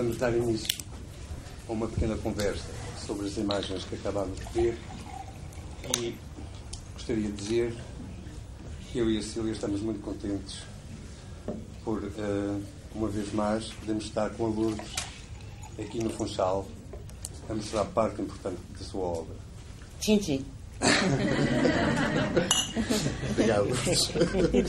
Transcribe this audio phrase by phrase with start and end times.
[0.00, 0.78] vamos dar início
[1.68, 2.64] a uma pequena conversa
[3.06, 4.78] sobre as imagens que acabámos de ver
[5.98, 6.14] e
[6.94, 7.76] gostaria de dizer
[8.90, 10.62] que eu e a Cília estamos muito contentes
[11.84, 12.62] por, uh,
[12.94, 14.88] uma vez mais, podemos estar com a Lourdes
[15.78, 16.66] aqui no Funchal
[17.50, 19.36] a mostrar parte importante da sua obra.
[20.00, 20.46] Sim, sim.
[23.32, 24.10] Obrigado, Lourdes.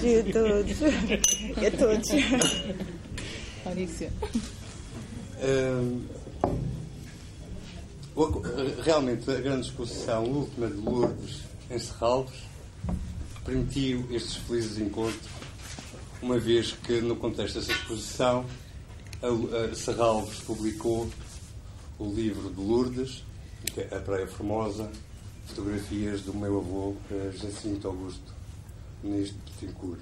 [0.04, 0.82] E a todos.
[1.58, 2.10] E a todos.
[3.64, 4.12] Maurício.
[8.84, 12.44] Realmente, a grande exposição última de Lourdes em Serralves
[13.44, 15.28] permitiu estes felizes encontros,
[16.22, 18.46] uma vez que, no contexto dessa exposição,
[19.22, 21.10] a, a Serralves publicou
[21.98, 23.24] o livro de Lourdes,
[23.74, 24.92] que é A Praia Formosa,
[25.48, 26.96] fotografias do meu avô,
[27.34, 28.34] Jacinto Augusto
[29.04, 30.00] Muniz de Betancourt.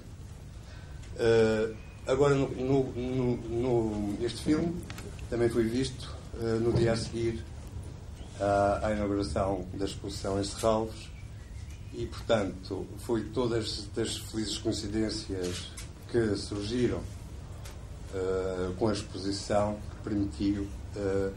[1.16, 1.74] Uh,
[2.06, 4.74] agora, no, no, no, no, este filme
[5.30, 7.42] também foi visto uh, no dia a seguir
[8.40, 11.08] à, à, inauguração da exposição em Serralves
[11.94, 15.70] e, portanto, foi todas as felizes coincidências
[16.10, 20.62] que surgiram uh, com a exposição que permitiu
[20.96, 21.32] uh,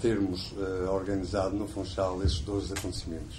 [0.00, 0.54] termos
[0.90, 3.36] organizado no Funchal esses dois acontecimentos.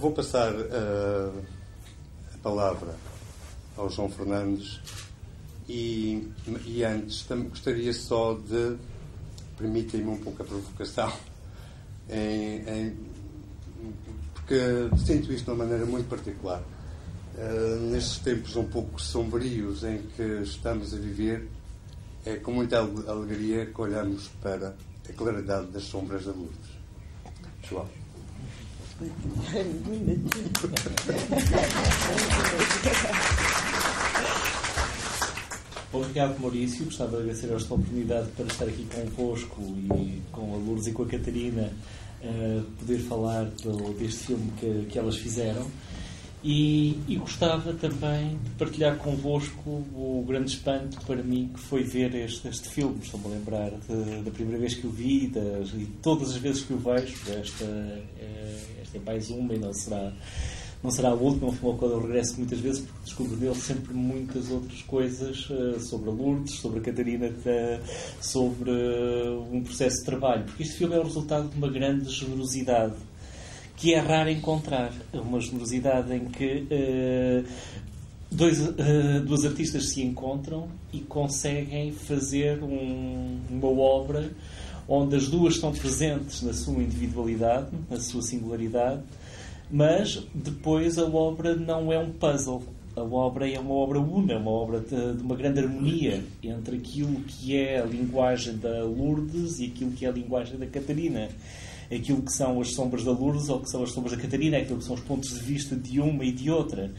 [0.00, 2.94] vou passar a palavra
[3.76, 4.80] ao João Fernandes
[5.68, 6.28] e,
[6.66, 8.76] e antes também gostaria só de,
[9.56, 11.12] permitem-me um pouco a provocação,
[12.08, 12.96] em, em,
[14.34, 14.58] porque
[15.04, 16.62] sinto isto de uma maneira muito particular.
[17.36, 21.48] Uh, nestes tempos um pouco sombrios em que estamos a viver,
[22.24, 24.76] é com muita alegria que olhamos para
[25.08, 26.54] a claridade das sombras da luz.
[27.68, 27.88] João.
[36.14, 36.84] Obrigado, Maurício.
[36.84, 39.60] Gostava de agradecer esta oportunidade para estar aqui convosco
[39.98, 41.72] e com a Lourdes e com a Catarina,
[42.22, 45.66] uh, poder falar do, deste filme que, que elas fizeram.
[46.44, 52.14] E, e, gostava também de partilhar convosco o grande espanto para mim que foi ver
[52.14, 53.00] este, este filme.
[53.02, 56.62] Estou-me a lembrar de, da primeira vez que o vi das, e todas as vezes
[56.62, 57.16] que o vejo.
[57.28, 60.12] Esta, eh, esta é mais uma e não será
[60.84, 63.94] não será é um filme ao qual eu regresso muitas vezes, porque descubro dele sempre
[63.94, 67.82] muitas outras coisas uh, sobre a Lourdes, sobre a Catarina, uh,
[68.20, 70.44] sobre uh, um processo de trabalho.
[70.44, 72.96] Porque este filme é o resultado de uma grande generosidade,
[73.78, 74.92] que é raro encontrar.
[75.14, 76.66] Uma generosidade em que
[78.30, 78.58] dois,
[79.24, 84.30] duas artistas se encontram e conseguem fazer um, uma obra
[84.86, 89.02] onde as duas estão presentes na sua individualidade, na sua singularidade,
[89.74, 92.62] mas depois a obra não é um puzzle.
[92.94, 97.20] A obra é uma obra una, uma obra de, de, uma grande harmonia entre aquilo
[97.22, 101.28] que é a linguagem da Lourdes e aquilo que é a linguagem da Catarina.
[101.92, 104.78] Aquilo que são as sombras da Lourdes ou que são as sombras da Catarina, aquilo
[104.78, 106.92] que são os pontos de vista de uma e de outra.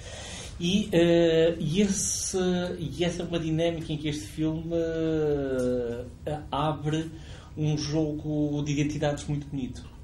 [0.60, 2.38] E, uh, e, esse,
[2.78, 7.10] e essa é uma dinâmica em que este filme uh, abre
[7.58, 9.95] um jogo de identidades muito bonito.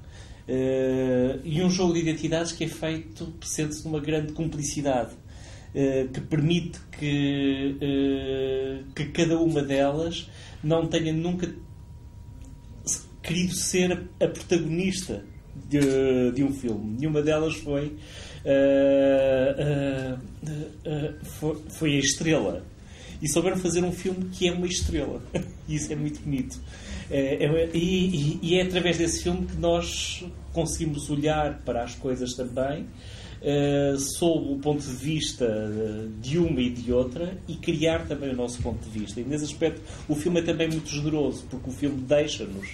[0.48, 6.20] Uh, e um jogo de identidades que é feito, sente-se numa grande cumplicidade, uh, que
[6.20, 10.28] permite que, uh, que cada uma delas
[10.62, 11.52] não tenha nunca
[13.22, 15.24] querido ser a, protagonista
[15.68, 16.96] de, de, um filme.
[16.98, 17.96] Nenhuma delas foi,
[21.38, 22.64] foi, foi a estrela.
[23.20, 25.22] E souberam fazer um filme que é uma estrela.
[25.68, 26.58] Isso é muito bonito.
[27.12, 32.32] É, é, e, e, é através desse filme que nós conseguimos olhar para as coisas
[32.32, 32.86] também
[33.42, 35.46] uh, sob o ponto de vista
[36.22, 39.20] de uma e de outra e criar também o nosso ponto de vista.
[39.20, 42.70] E nesse aspecto o filme é também muito generoso, porque o filme deixa-nos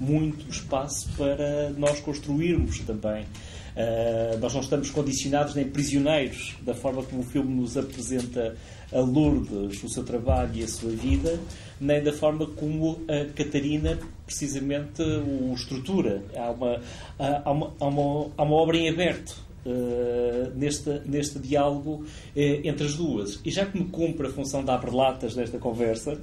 [0.00, 3.26] muito espaço para nós construirmos também.
[3.74, 8.54] Uh, nós não estamos condicionados nem prisioneiros da forma como o filme nos apresenta
[8.92, 11.40] a Lourdes, o seu trabalho e a sua vida,
[11.80, 16.22] nem da forma como a Catarina precisamente o estrutura.
[16.36, 16.80] Há uma,
[17.18, 19.34] há uma, há uma, há uma obra em aberto.
[19.64, 23.38] Uh, neste, neste diálogo uh, entre as duas.
[23.44, 26.18] E já que me cumpre a função de abrir latas nesta conversa, uh,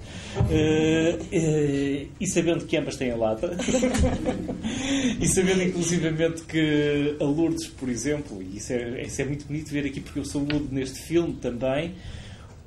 [1.31, 3.55] e sabendo que ambas têm a lata,
[5.21, 9.69] e sabendo inclusivamente que a Lourdes, por exemplo, e isso é, isso é muito bonito
[9.71, 11.95] ver aqui porque eu saúdo neste filme também,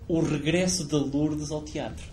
[0.09, 2.07] o regresso da Lourdes ao teatro.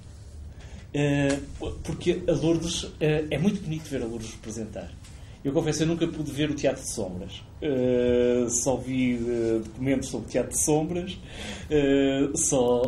[1.84, 4.99] Porque a Lourdes é muito bonito ver a Lourdes representar.
[5.44, 7.42] Eu confesso, eu nunca pude ver o Teatro de Sombras.
[7.62, 12.84] Uh, só vi uh, documentos sobre Teatro de Sombras, uh, só,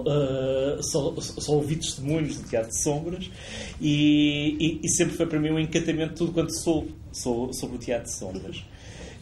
[0.81, 3.29] só, só, ouvi testemunhos do Teatro de Sombras
[3.79, 8.09] e, e, e, sempre foi para mim um encantamento tudo quanto soube sobre o Teatro
[8.09, 8.63] de Sombras.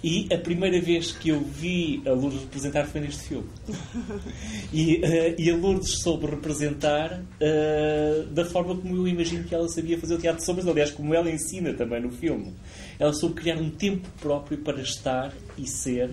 [0.01, 3.49] E a primeira vez que eu vi a Lourdes representar foi neste filme.
[4.71, 9.67] E, uh, e a Lourdes soube representar uh, da forma como eu imagino que ela
[9.67, 12.53] sabia fazer o teatro de sombras, aliás, como ela ensina também no filme.
[12.99, 16.11] Ela soube criar um tempo próprio para estar e ser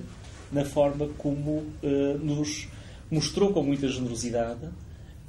[0.51, 2.67] na forma como uh, nos
[3.11, 4.69] mostrou com muita generosidade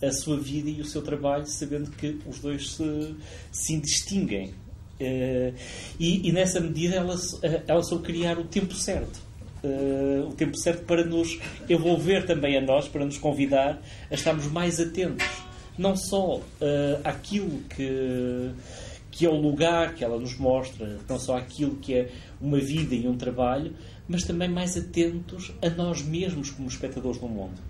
[0.01, 3.15] a sua vida e o seu trabalho, sabendo que os dois se,
[3.51, 4.53] se distinguem
[4.99, 5.53] Uh,
[5.99, 9.21] e, e, nessa medida ela, eh, ela soube criar o tempo certo.
[9.63, 11.39] Uh, o tempo certo para nos
[11.69, 15.25] envolver também a nós, para nos convidar a estarmos mais atentos,
[15.77, 16.43] não só uh,
[17.03, 18.51] àquilo que,
[19.11, 22.09] que é o lugar que ela nos mostra, não só àquilo que é
[22.41, 23.73] uma vida e um trabalho,
[24.07, 27.61] mas também mais atentos a nós mesmos como espectadores do mundo.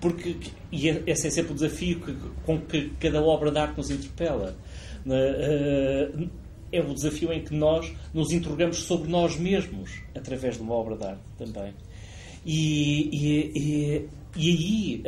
[0.00, 0.36] Porque,
[0.70, 4.56] e esse é sempre o desafio que, com que cada obra de arte nos interpela.
[5.04, 6.28] Uh,
[6.72, 10.96] é o desafio em que nós nos interrogamos sobre nós mesmos através de uma obra
[10.96, 11.74] de arte também.
[12.44, 15.02] E, e, e, e aí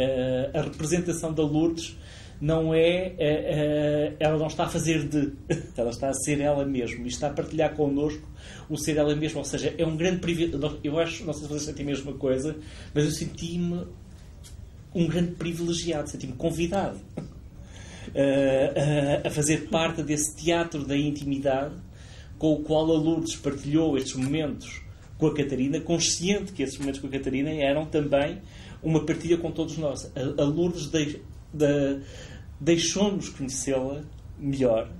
[0.54, 1.96] a, a, representação da Lourdes
[2.40, 3.14] não é.
[3.18, 5.32] A, ela não está a fazer de.
[5.76, 8.28] Ela está a ser ela mesma e está a partilhar connosco
[8.68, 9.38] o ser ela mesma.
[9.38, 10.78] Ou seja, é um grande privilégio.
[10.84, 12.56] Eu acho, não sei se vocês sentem a mesma coisa,
[12.94, 13.86] mas eu senti-me
[14.94, 16.98] um grande privilegiado, senti-me convidado
[18.14, 21.74] uh, a fazer parte desse teatro da intimidade
[22.38, 24.80] com o qual a Lourdes partilhou estes momentos
[25.18, 28.38] com a Catarina, consciente que esses momentos com a Catarina eram também
[28.82, 30.10] uma partilha com todos nós.
[30.16, 31.20] A, a Lourdes de,
[31.52, 32.00] de,
[32.58, 34.02] deixou-nos conhecê-la
[34.38, 34.90] melhor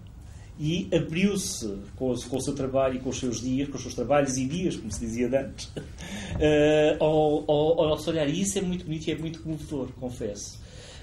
[0.59, 3.95] e abriu-se com, com, o seu trabalho e com os seus dias, com os seus
[3.95, 8.29] trabalhos e dias, como se dizia antes, uh, ao, ao, ao nosso olhar.
[8.29, 10.60] E isso é muito bonito e é muito comovedor, confesso.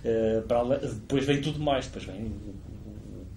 [0.08, 2.32] Eh, para, depois vem tudo mais, depois vem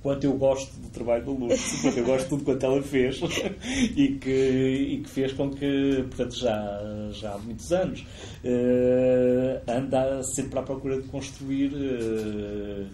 [0.01, 3.21] quanto eu gosto do trabalho da Lourdes, quanto eu gosto de tudo quanto ela fez
[3.97, 8.01] e que, e que fez com que, portanto, já, já há muitos anos,
[8.45, 11.73] uh, anda sempre à procura de construir.
[11.75, 12.87] Uh,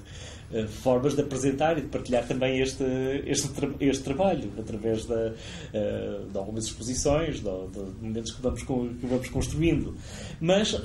[0.52, 2.84] eh, formas de apresentar e de partilhar também este,
[3.26, 3.48] este,
[3.80, 9.28] este trabalho através da, uh, de algumas exposições, de, de, momentos que vamos, que vamos
[9.28, 9.96] construindo.
[10.40, 10.84] Mas uh,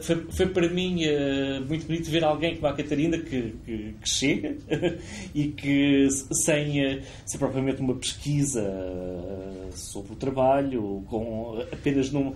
[0.00, 1.02] foi, foi, para mim
[1.68, 4.56] muito bonito ver alguém como a Catarina que, que, que chega
[5.34, 6.08] e que,
[6.44, 8.62] sem, sem propriamente uma pesquisa
[9.74, 12.32] sobre o trabalho, com apenas num,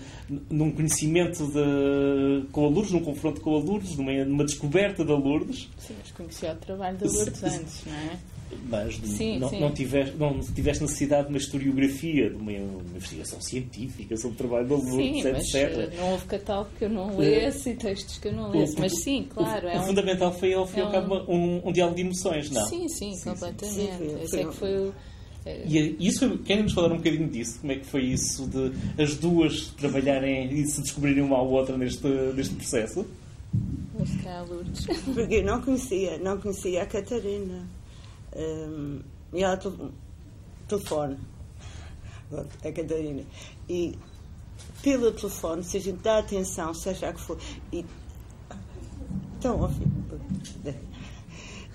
[0.50, 5.14] num conhecimento de, com a Lourdes, num confronto com a Lourdes, numa, numa descoberta da
[5.14, 5.68] Lourdes.
[5.78, 8.18] Sim, mas conhecia trabalho da Lourdes antes, não é?
[8.66, 9.60] Mas sim, não, sim.
[9.60, 14.38] Não, tiveste, não tiveste necessidade de uma historiografia, de uma, uma investigação científica sobre o
[14.38, 15.54] trabalho da Lourdes, etc.
[15.54, 18.78] Eh, não houve catálogo que eu não lesse e textos que eu não lesse.
[18.80, 19.66] mas sim, claro.
[19.66, 22.02] O, é o um, fundamental foi, ao fim e ao cabo, um, um diálogo de
[22.02, 22.66] emoções, não?
[22.66, 24.28] Sim, sim, sim completamente.
[24.28, 24.94] Sim, é que foi o
[25.66, 27.60] e isso, querem-nos falar um bocadinho disso?
[27.60, 31.76] Como é que foi isso de as duas trabalharem e se descobrirem uma à outra
[31.78, 33.06] neste, neste processo?
[35.14, 37.68] Porque eu não conhecia, não conhecia a Catarina.
[38.36, 39.00] Um,
[39.32, 39.58] e ela
[40.68, 41.18] telefone.
[42.32, 43.24] A Catarina.
[43.68, 43.98] E
[44.82, 47.38] pelo telefone, se a gente dá atenção, seja que for.
[47.72, 47.84] E,
[49.38, 49.70] então,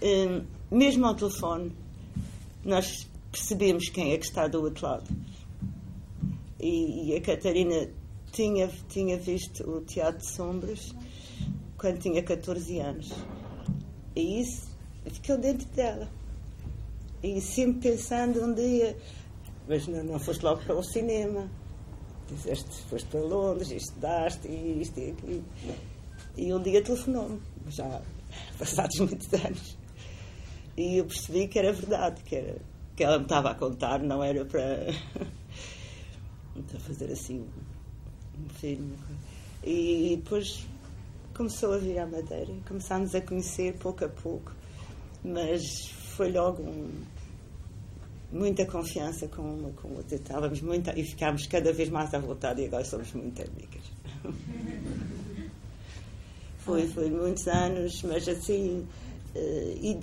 [0.02, 0.46] um,
[0.76, 1.72] mesmo ao telefone,
[2.64, 5.10] nós percebemos quem é que está do outro lado.
[6.60, 7.90] E, e a Catarina
[8.32, 10.94] tinha, tinha visto o Teatro de Sombras
[11.84, 13.12] quando tinha 14 anos.
[14.16, 14.70] E isso
[15.06, 16.10] ficou dentro dela.
[17.22, 18.96] E sempre pensando um dia,
[19.68, 21.52] mas não, não foste logo para o cinema.
[22.30, 25.44] Dizeste, foste para Londres, estudaste, isto e aquilo.
[26.38, 28.02] E um dia telefonou-me, já
[28.58, 29.78] passados muitos anos.
[30.78, 32.62] E eu percebi que era verdade, que era
[32.96, 34.86] que ela me estava a contar, não era para,
[36.66, 37.46] para fazer assim
[38.40, 38.98] um filme.
[39.66, 40.66] E depois
[41.36, 44.52] começou a vir à Madeira, começámos a conhecer pouco a pouco,
[45.24, 46.90] mas foi logo um,
[48.32, 50.16] muita confiança com uma com outra.
[50.16, 53.84] Estávamos muito, e ficámos cada vez mais à vontade e agora somos muito amigas.
[56.60, 58.88] foi, foi muitos anos, mas assim.
[59.36, 60.00] Uh, e,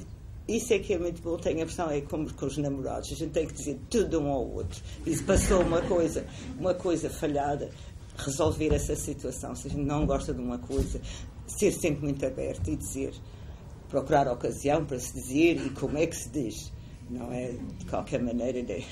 [0.49, 1.37] isso é que é muito bom.
[1.37, 3.13] Tenho a impressão, é como com os namorados.
[3.13, 4.83] A gente tem que dizer tudo um ao outro.
[5.05, 6.27] Se passou uma coisa,
[6.59, 7.71] uma coisa falhada,
[8.25, 9.55] resolver essa situação.
[9.55, 11.01] Se a gente não gosta de uma coisa,
[11.47, 13.13] ser sempre muito aberto e dizer.
[13.89, 16.73] Procurar a ocasião para se dizer e como é que se diz.
[17.11, 18.85] não é de qualquer maneira, de,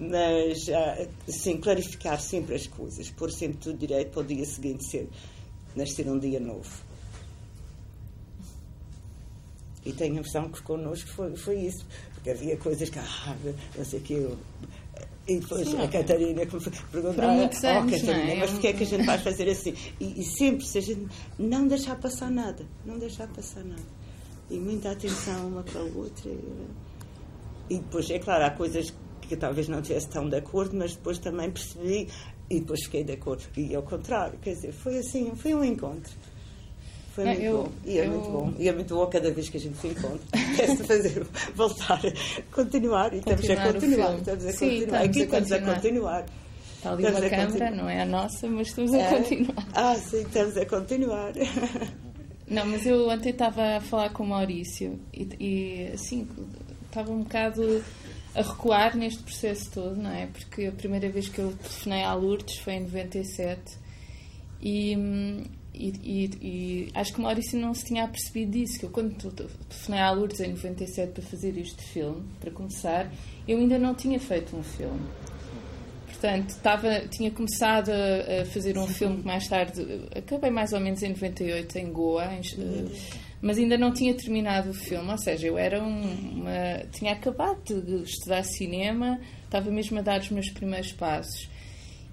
[0.00, 4.84] mas uh, sim, clarificar sempre as coisas, pôr sempre tudo direito para o dia seguinte
[4.90, 5.08] ser,
[5.76, 6.90] nascer um dia novo.
[9.84, 13.36] E tenho a impressão que connosco foi, foi isso, porque havia coisas que, ah,
[13.76, 14.38] não sei o que, eu,
[15.30, 18.36] e depois Sim, a Catarina que me perguntou, ah, oh, Catarina, é?
[18.40, 19.74] mas porquê é que a gente vai fazer assim?
[20.00, 21.06] E, e, sempre, se a gente
[21.38, 24.00] não deixar passar nada, não deixar passar nada.
[24.50, 26.32] E muita atenção uma para a outra.
[27.68, 31.18] E depois, é claro, há coisas que talvez não estivesse tão de acordo, mas depois
[31.20, 32.08] também percebi
[32.50, 33.44] e depois fiquei de acordo.
[33.56, 36.12] E ao contrário, quer dizer, foi assim, foi um encontro.
[37.14, 37.72] Foi muito eu, bom.
[37.84, 38.10] E é eu...
[38.10, 38.54] muito bom.
[38.58, 40.20] E é muito bom cada vez que a gente se encontra.
[40.56, 42.00] Quer-se fazer, voltar,
[42.52, 43.12] continuar.
[43.12, 44.14] E estamos a continuar.
[44.18, 45.02] Estamos a Sim, continuar.
[45.02, 46.26] Aqui estamos a continuar.
[46.76, 49.18] Está ali estamos uma câmara, não é a nossa, mas estamos a é.
[49.18, 49.66] continuar.
[49.74, 51.32] Ah, sim, estamos a continuar.
[52.48, 56.26] Não, mas eu ontem estava a falar com o Maurício e, e assim,
[56.84, 57.84] estava um bocado
[58.34, 60.26] a recuar neste processo todo, não é?
[60.26, 63.60] Porque a primeira vez que eu telefonei à Lourdes foi em 97
[64.60, 64.96] e,
[65.74, 70.00] e, e, e, acho que Maurício não se tinha apercebido disso, que eu quando telefonei
[70.00, 73.10] à Lourdes em 97 para fazer este filme, para começar,
[73.46, 75.00] eu ainda não tinha feito um filme.
[76.06, 79.80] Portanto, estava, tinha começado a, a fazer um filme que mais tarde,
[80.14, 82.42] acabei mais ou menos em 98 em Goa, em,
[83.40, 88.02] mas ainda não tinha terminado o filme, ou seja, eu era uma, tinha acabado de
[88.02, 91.48] estudar cinema, estava mesmo a dar os meus primeiros passos.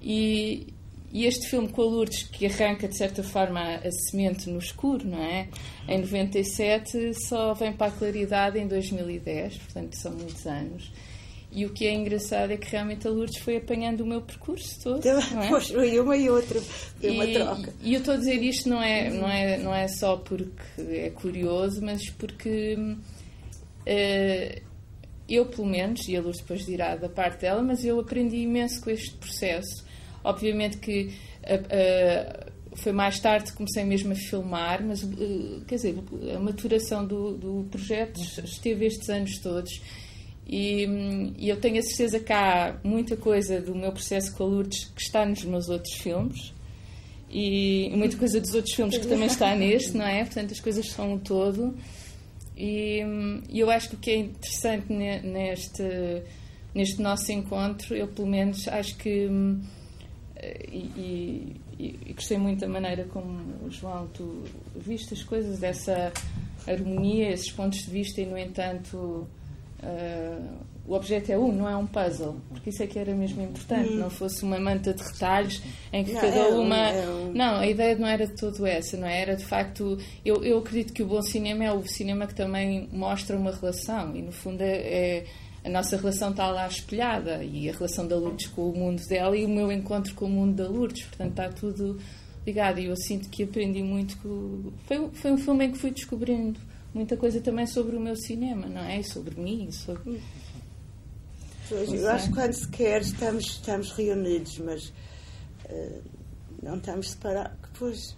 [0.02, 0.68] E,
[1.12, 5.08] e este filme com a Lourdes, que arranca de certa forma a, semente no escuro,
[5.08, 5.48] não é?
[5.88, 10.92] Em 97, só vem para a claridade em 2010, portanto são muitos anos.
[11.50, 14.80] E o que é engraçado é que realmente a Lourdes foi apanhando o meu percurso
[14.84, 15.00] todo.
[15.00, 15.48] Então, é?
[15.62, 17.74] Foi uma e outra, foi uma troca.
[17.82, 21.10] E eu estou a dizer isto não é, não, é, não é só porque é
[21.10, 24.62] curioso, mas porque uh,
[25.30, 28.82] eu, pelo menos, e a Lourdes depois dirá da parte dela, mas eu aprendi imenso
[28.82, 29.87] com este processo
[30.28, 35.76] Obviamente que uh, uh, foi mais tarde que comecei mesmo a filmar, mas uh, quer
[35.76, 35.96] dizer,
[36.36, 39.82] a maturação do, do projeto esteve estes anos todos.
[40.46, 40.86] E,
[41.38, 44.86] e, eu tenho a certeza que há muita coisa do meu processo com a Lourdes
[44.96, 46.54] que está nos meus outros filmes
[47.30, 50.24] e muita coisa dos outros filmes que também está neste, não é?
[50.24, 51.76] Portanto, as coisas são um todo.
[52.56, 53.02] E,
[53.50, 55.84] e eu acho que o que é interessante neste,
[56.74, 59.62] neste nosso encontro, eu pelo menos acho que hum,
[60.72, 64.44] e, e, e, gostei muito da maneira como, João, tu
[64.76, 66.12] viste as coisas, dessa
[66.68, 69.28] harmonia, esses pontos de vista, e, no entanto,
[69.84, 73.42] uh, o objeto é um, não é um puzzle, porque isso é que era mesmo
[73.42, 73.98] importante, hum.
[73.98, 76.90] não fosse uma manta de retalhos em que não, cada é uma.
[76.90, 77.34] é um...
[77.34, 79.22] Não, a ideia não era de todo essa, não é?
[79.22, 79.98] Era de facto.
[80.24, 84.16] Eu, eu acredito que o bom cinema é o cinema que também mostra uma relação,
[84.16, 85.26] e no fundo é, é
[85.64, 89.36] a nossa relação está lá espelhada e a relação da Lourdes com o mundo dela
[89.36, 92.00] e o meu encontro com o mundo da Lourdes, portanto está tudo
[92.46, 94.72] ligado e eu sinto que aprendi muito com...
[94.86, 96.60] foi, foi um filme em que fui descobrindo
[96.94, 99.04] muita coisa também sobre o meu cinema, não é?
[99.04, 100.22] Sobre mim, sobre...
[101.70, 104.88] Pois, eu acho que quando se quer estamos, estamos reunidos, mas
[105.70, 106.02] uh,
[106.64, 107.58] não estamos separados.
[107.78, 108.16] Pois,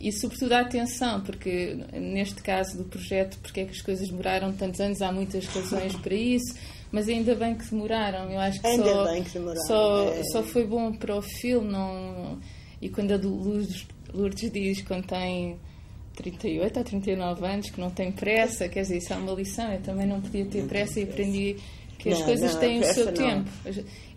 [0.00, 4.52] e sobretudo a atenção, porque neste caso do projeto, porque é que as coisas demoraram
[4.52, 6.54] tantos anos, há muitas razões para isso,
[6.90, 8.30] mas ainda bem que demoraram.
[8.30, 9.66] Eu acho que ainda só, bem que demoraram.
[9.66, 10.22] Só, é.
[10.24, 11.70] só foi bom para o filme.
[11.70, 12.38] Não...
[12.80, 15.58] E quando a Lourdes, Lourdes diz quando tem
[16.16, 19.70] 38 ou 39 anos que não tem pressa, quer dizer, isso é uma lição.
[19.70, 21.56] Eu também não podia ter pressa e aprendi
[21.98, 23.12] que as coisas não, têm o seu não.
[23.12, 23.50] tempo.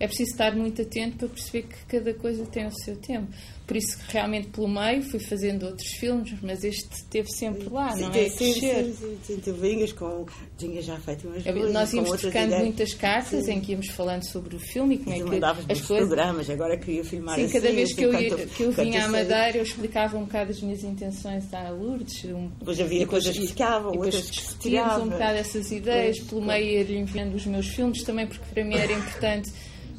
[0.03, 3.31] É preciso estar muito atento para perceber que cada coisa tem o seu tempo.
[3.65, 8.11] Por isso, realmente, pelo meio, fui fazendo outros filmes, mas este esteve sempre lá, não
[8.11, 8.27] é?
[8.27, 10.25] Sim, sim, sim, sim, tu vinhas com.
[10.57, 11.71] Tinha já feito umas coisas.
[11.71, 15.39] Nós íamos trocando muitas cartas em que íamos falando sobre o filme e como é
[15.39, 15.71] que.
[15.71, 16.07] as coisas.
[16.09, 17.53] programas, agora queria filmar sim, assim.
[17.53, 18.11] cada vez que eu,
[18.47, 22.25] que eu vinha à Madeira, eu explicava um bocado as minhas intenções à Lourdes.
[22.25, 25.05] Um, depois havia coisas que ficavam, outras que se tiravam.
[25.05, 28.75] um bocado essas ideias, pelo meio ia-lhe enviando os meus filmes também, porque para mim
[28.75, 29.49] era importante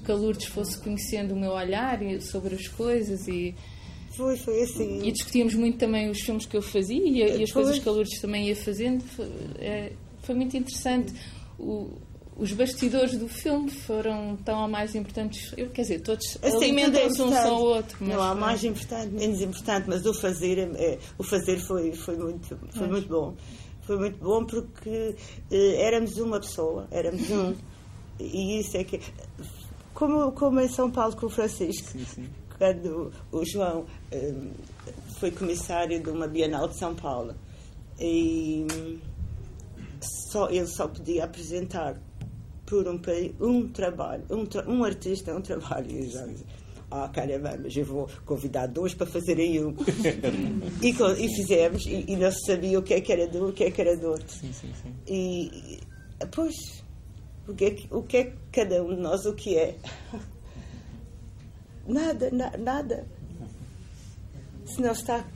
[0.05, 3.55] que a Lourdes fosse conhecendo o meu olhar sobre as coisas e
[4.17, 5.01] foi, foi assim.
[5.03, 7.93] E discutíamos muito também os filmes que eu fazia e, e as coisas que a
[7.93, 9.03] Lourdes também ia fazendo.
[9.03, 9.27] Foi,
[9.59, 9.93] é,
[10.23, 11.13] foi muito interessante.
[11.59, 11.91] O,
[12.37, 15.53] os bastidores do filme foram tão ou mais importantes.
[15.57, 18.05] Eu, quer dizer, todos assim, alimentam-se um só o outro.
[18.05, 22.59] Não há mais importante, menos importante, mas o fazer, é, o fazer foi, foi, muito,
[22.73, 23.35] foi muito bom.
[23.83, 25.15] Foi muito bom porque
[25.51, 27.55] eh, éramos uma pessoa, éramos um.
[28.19, 28.99] e isso é que.
[29.95, 31.89] Como, como em São Paulo com o Francisco.
[31.89, 34.51] Sim, sim quando o João um,
[35.19, 37.35] foi comissário de uma Bienal de São Paulo.
[37.99, 38.67] E
[40.31, 41.97] só, ele só podia apresentar
[42.67, 43.01] por um,
[43.41, 45.91] um trabalho, um, tra um artista um trabalho.
[45.91, 46.35] E dizia,
[46.91, 49.75] ah, caramba, mas eu vou convidar dois para fazerem um.
[50.83, 53.49] e, e, fizemos, e, e, não se sabia o que é que era de um,
[53.49, 54.29] o que é que era do outro.
[54.29, 54.95] Sim, sim, sim.
[55.07, 55.81] E,
[56.33, 56.84] pois,
[57.47, 59.77] o que, é que, o que é cada um de nós o que é?
[61.87, 63.07] Nada, na, nada.
[64.65, 65.27] Se não está.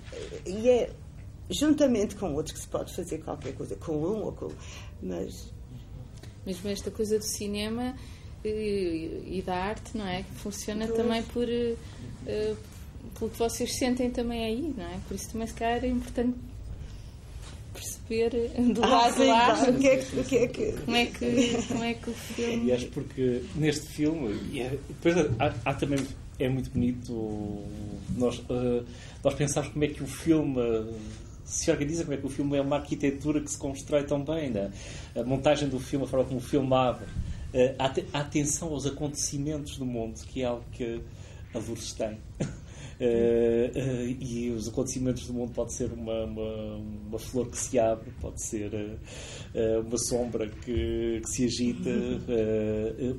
[0.46, 0.90] E é
[1.50, 4.50] juntamente com outros que se pode fazer qualquer coisa, com um ou com.
[5.02, 5.52] Mas.
[6.46, 7.94] Mesmo esta coisa do cinema
[8.42, 10.22] e, e da arte, não é?
[10.22, 10.96] Que funciona pois.
[10.98, 11.46] também por.
[11.46, 12.56] Uh,
[13.18, 14.98] pelo que vocês sentem também aí, não é?
[15.06, 16.38] Por isso também se calhar é importante
[18.08, 20.72] perceber do ah, lado lá o que, é que, que, é que...
[20.72, 22.66] Como, é que, como é que o filme.
[22.66, 25.98] E acho porque neste filme, é, depois há, há, também.
[26.40, 27.64] É muito bonito
[28.16, 28.86] nós, uh,
[29.24, 30.60] nós pensarmos como é que o filme
[31.44, 34.48] se organiza, como é que o filme é uma arquitetura que se constrói tão bem,
[34.48, 34.70] né?
[35.16, 39.78] a montagem do filme, a forma como o filme abre, uh, a atenção aos acontecimentos
[39.78, 41.00] do mundo, que é algo que
[41.52, 42.16] a Lourdes tem.
[43.00, 46.76] Uh, uh, e os acontecimentos do mundo pode ser uma, uma,
[47.06, 51.90] uma flor que se abre, pode ser uh, uma sombra que, que se agita,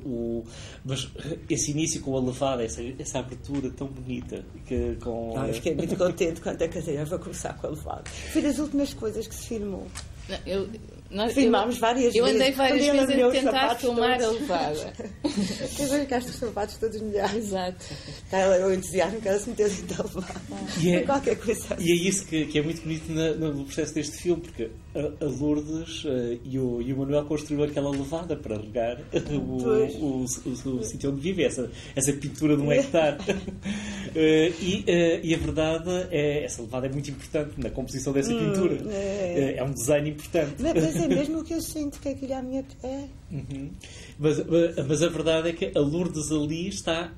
[0.04, 0.44] o,
[0.84, 1.10] mas
[1.48, 4.44] esse início com a levada, essa, essa abertura tão bonita.
[4.66, 8.04] Que, com, ah, eu fiquei muito contente quando a cadeira vai começar com a levada.
[8.32, 9.86] Foi das últimas coisas que se filmou.
[10.28, 10.68] Não, eu,
[11.10, 12.40] nós, Filmámos várias eu vezes.
[12.40, 14.36] Eu andei várias vezes a tentar filmar todos.
[14.36, 14.92] a levada.
[15.24, 17.34] Depois ficaste os sapatos todos molhados.
[17.34, 17.84] Exato.
[18.24, 20.40] Está o entusiasmo que ela se meteu dentro da levada.
[20.80, 21.84] E é, qualquer coisa assim.
[21.84, 25.24] E é isso que, que é muito bonito na, no processo deste filme, porque a,
[25.24, 30.24] a Lourdes uh, e, o, e o Manuel construíram aquela levada para regar o, o,
[30.24, 33.16] o, o, sítio onde vive, essa, essa pintura de um hectare.
[33.20, 34.14] uh,
[34.60, 38.38] e, uh, e a verdade é essa levada é muito importante na composição dessa hum,
[38.38, 38.78] pintura.
[38.90, 39.54] É.
[39.58, 40.54] é um design importante.
[40.58, 42.64] Mas, é mesmo o que eu sinto que aquilo é a minha.
[42.82, 43.04] É.
[43.30, 43.70] Uhum.
[44.18, 44.42] Mas,
[44.88, 47.12] mas a verdade é que a Lourdes ali está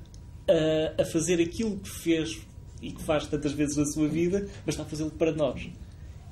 [0.47, 2.39] a, a fazer aquilo que fez
[2.81, 5.69] e que faz tantas vezes na sua vida, mas está a fazê-lo para nós.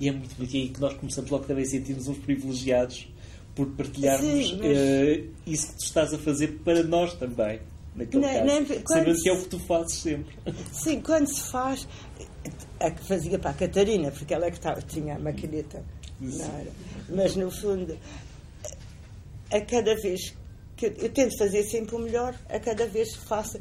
[0.01, 3.07] E é muito aí que nós começamos logo também a sentir-nos uns privilegiados
[3.53, 4.77] por partilharmos Sim, mas...
[4.77, 7.61] uh, isso que tu estás a fazer para nós também.
[7.95, 9.21] Naquele não, caso, não, sabendo se...
[9.21, 10.35] que é o que tu fazes sempre.
[10.71, 11.87] Sim, quando se faz,
[12.79, 15.85] a que fazia para a Catarina, porque ela é que estava, tinha a maquineta.
[17.07, 17.95] Mas no fundo,
[19.51, 20.35] a cada vez
[20.75, 23.59] que eu, eu, tento fazer sempre o melhor, a cada vez faço.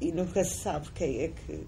[0.00, 1.64] E nunca se sabe quem é que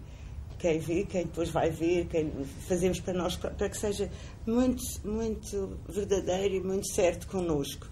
[0.64, 2.32] quem vê, quem depois vai ver, quem
[2.66, 4.10] fazemos para nós, para que seja
[4.46, 7.86] muito, muito verdadeiro e muito certo connosco.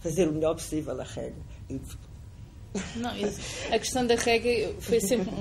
[0.00, 1.40] Fazer o melhor possível a regra.
[2.96, 5.32] Não, a questão da regra foi sempre,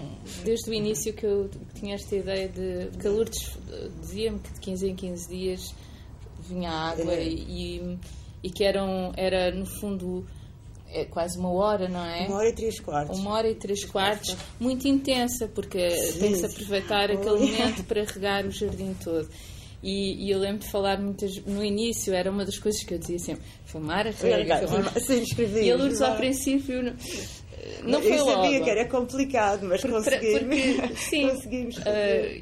[0.45, 3.07] desde o início, que eu tinha esta ideia de.
[3.07, 3.57] a Lourdes
[3.99, 5.75] dizia-me que de 15 em 15 dias
[6.41, 7.27] vinha água é.
[7.27, 7.97] e,
[8.43, 10.27] e que eram, era, no fundo,
[10.91, 12.27] é quase uma hora, não é?
[12.27, 13.19] Uma hora e três quartos.
[13.19, 17.83] Uma hora e três quartos, muito intensa, porque sim, tem que se aproveitar aquele momento
[17.83, 19.29] para regar o jardim todo.
[19.81, 22.97] E, e, eu lembro de falar muitas no início, era uma das coisas que eu
[22.97, 24.67] dizia sempre: filmar a rega,
[24.99, 25.65] Sim, escrevi.
[25.65, 26.93] E a Lourdes, ao princípio, não,
[27.83, 28.43] não foi eu logo.
[28.43, 30.75] sabia que era complicado, mas porque, conseguimos.
[30.75, 31.81] Porque, sim, conseguimos uh,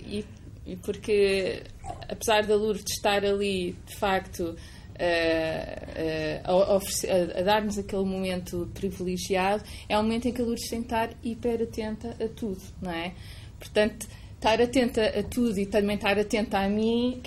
[0.08, 0.26] e,
[0.66, 1.62] e porque,
[2.10, 4.56] apesar da Lourdes estar ali, de facto
[5.00, 10.80] a, a, a dar-nos aquele momento privilegiado, é o momento em que a Lourdes tem
[10.80, 13.14] que estar hiper atenta a tudo, não é?
[13.60, 17.22] Portanto, estar atenta a tudo e também estar atenta a mim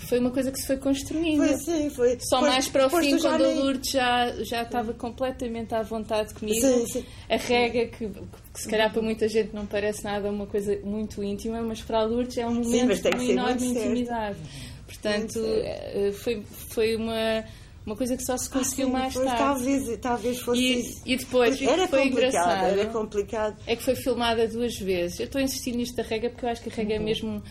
[0.00, 1.46] foi uma coisa que se foi construindo.
[1.46, 2.18] Foi sim, foi.
[2.20, 3.58] Só pois, mais para o fim, quando nem...
[3.58, 6.60] a Lourdes já, já estava completamente à vontade comigo.
[6.60, 7.04] Sim, sim.
[7.28, 11.22] A rega, que, que, se calhar para muita gente não parece nada uma coisa muito
[11.22, 14.38] íntima, mas para a Lourdes é um momento sim, de enorme intimidade.
[14.38, 14.69] Certo.
[14.90, 17.44] Portanto, eh, foi, foi uma,
[17.86, 19.36] uma coisa que só se conseguiu ah, mais tarde.
[19.36, 21.02] Talvez, talvez fosse e, isso.
[21.06, 22.64] E depois, era foi engraçado.
[22.64, 23.56] Era complicado.
[23.68, 25.20] É que foi filmada duas vezes.
[25.20, 27.00] Eu estou a insistir nisto da rega porque eu acho que a rega uhum.
[27.00, 27.36] é mesmo.
[27.38, 27.42] Uh,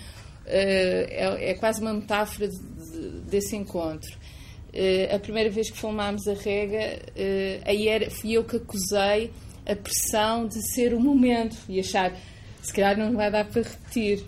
[0.48, 4.12] é, é, quase uma metáfora de, de, desse encontro.
[4.74, 9.32] Uh, a primeira vez que filmámos a rega, uh, aí era, fui eu que acusei
[9.66, 12.14] a pressão de ser o momento e achar
[12.62, 14.26] se calhar não vai dar para repetir.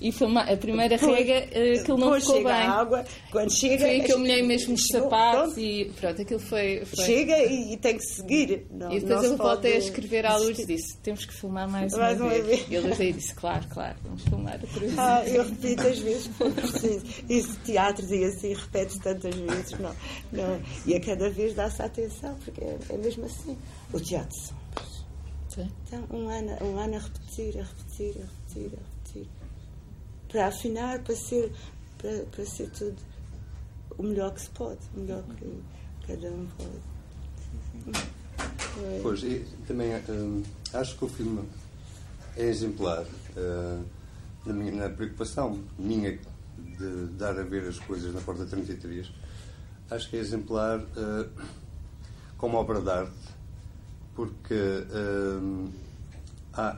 [0.00, 2.52] E foi uma, a primeira uh, aquilo não ficou bem.
[2.52, 3.84] A água, quando chega.
[3.84, 5.60] Foi que eu molhei mesmo os sapatos pronto.
[5.60, 6.84] e pronto, aquilo foi.
[6.84, 7.04] foi.
[7.04, 8.66] Chega e, e, tem que seguir.
[8.70, 11.92] Não, e depois eu voltei a escrever à luz e disse: temos que filmar mais,
[11.94, 12.46] mais uma, uma, vez.
[12.46, 12.66] vez.
[12.70, 14.60] E ele aí disse: claro, claro, vamos filmar.
[14.96, 17.04] Ah, eu repito às vezes foi preciso.
[17.28, 19.72] Isso, teatros e assim, repete tantas vezes.
[19.78, 19.94] Não,
[20.32, 20.60] não.
[20.86, 23.56] E a cada vez dá-se atenção, porque é, é mesmo assim.
[23.92, 24.98] O teatro sombras.
[25.86, 28.97] Então, um ano, um ano a repetir, a repetir, a repetir, a repetir
[30.28, 31.52] para afinar, para ser,
[31.98, 32.96] para, para ser tudo
[33.96, 35.62] o melhor que se pode, o melhor que
[36.06, 37.98] cada um pode.
[39.02, 41.48] Pois, e também hum, acho que o filme
[42.36, 43.84] é exemplar uh,
[44.46, 46.18] na, minha, na preocupação minha
[46.56, 49.10] de dar a ver as coisas na Porta 33.
[49.90, 51.28] Acho que é exemplar uh,
[52.36, 53.12] como obra de arte,
[54.14, 55.68] porque uh,
[56.60, 56.76] ah,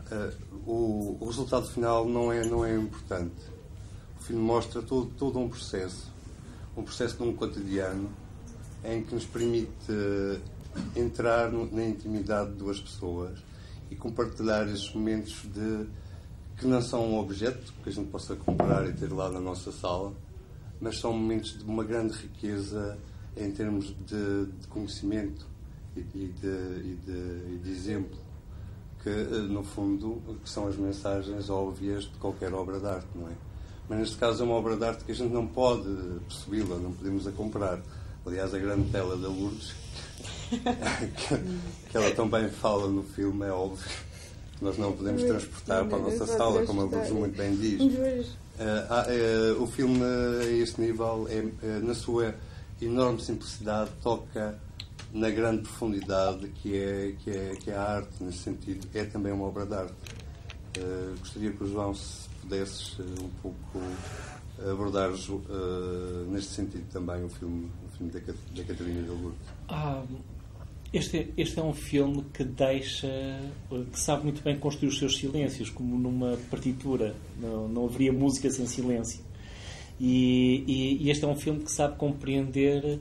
[0.66, 3.43] o, o, resultado final não é, não é importante.
[4.21, 6.12] O filme mostra todo, todo um processo,
[6.77, 8.11] um processo num cotidiano
[8.85, 9.73] em que nos permite
[10.95, 13.38] entrar na intimidade de duas pessoas
[13.90, 15.87] e compartilhar esses momentos de
[16.59, 19.73] que não são um objeto que a gente possa comprar e ter lá na nossa
[19.73, 20.12] sala,
[20.79, 22.99] mas são momentos de uma grande riqueza
[23.35, 25.47] em termos de, de conhecimento
[25.97, 28.19] e de, e, de, e de, exemplo,
[29.02, 33.32] que no fundo que são as mensagens óbvias de qualquer obra de arte, não é?
[33.88, 35.88] Mas neste caso é uma obra de arte que a gente não pode
[36.28, 37.80] percebi-la, não podemos a comprar.
[38.24, 39.74] Aliás, a grande tela da Lourdes
[41.90, 43.88] que ela também fala no filme, é óbvio.
[44.60, 47.80] Nós não podemos transportar para a nossa sala, como a Lourdes muito bem diz.
[47.80, 52.34] Uh, uh, o filme, a este nível, é, uh, na sua
[52.82, 54.58] enorme simplicidade, toca
[55.12, 58.87] na grande profundidade que é, que é, que é a arte, nesse sentido.
[58.94, 59.94] É também uma obra de arte.
[61.18, 63.81] gostaria que o João, se pudesses um pouco
[64.70, 65.11] abordar
[66.29, 69.40] neste sentido também o filme, o filme da, da Catarina de Lourdes.
[69.68, 70.03] Ah,
[70.92, 73.09] este, este é um filme que deixa,
[73.68, 77.14] que sabe muito bem construir os seus silêncios, como numa partitura.
[77.40, 79.20] Não, não haveria música sem silêncio.
[80.01, 82.99] E, e, e, este é um filme que sabe compreender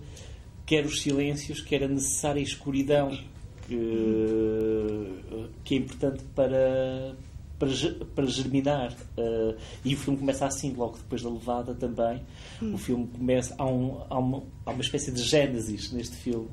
[0.70, 3.10] quer os silêncios, quer a necessária escuridão
[3.68, 5.16] que,
[5.64, 7.16] que é importante para,
[7.58, 7.72] para,
[8.14, 8.94] para germinar.
[9.18, 12.22] Uh, e o filme começa assim, logo depois da levada também.
[12.62, 13.56] O filme começa.
[13.58, 16.48] Há, um, há, uma, há uma espécie de gênesis neste filme.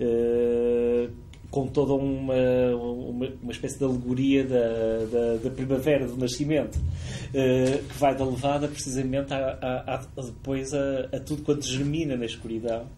[0.00, 1.08] Eh,
[1.48, 2.34] com toda uma,
[2.74, 8.24] uma, uma, espécie de alegoria da, da, da primavera, do nascimento, uh, que vai da
[8.24, 12.88] levada precisamente a, a, a depois a, a, tudo quanto germina na escuridão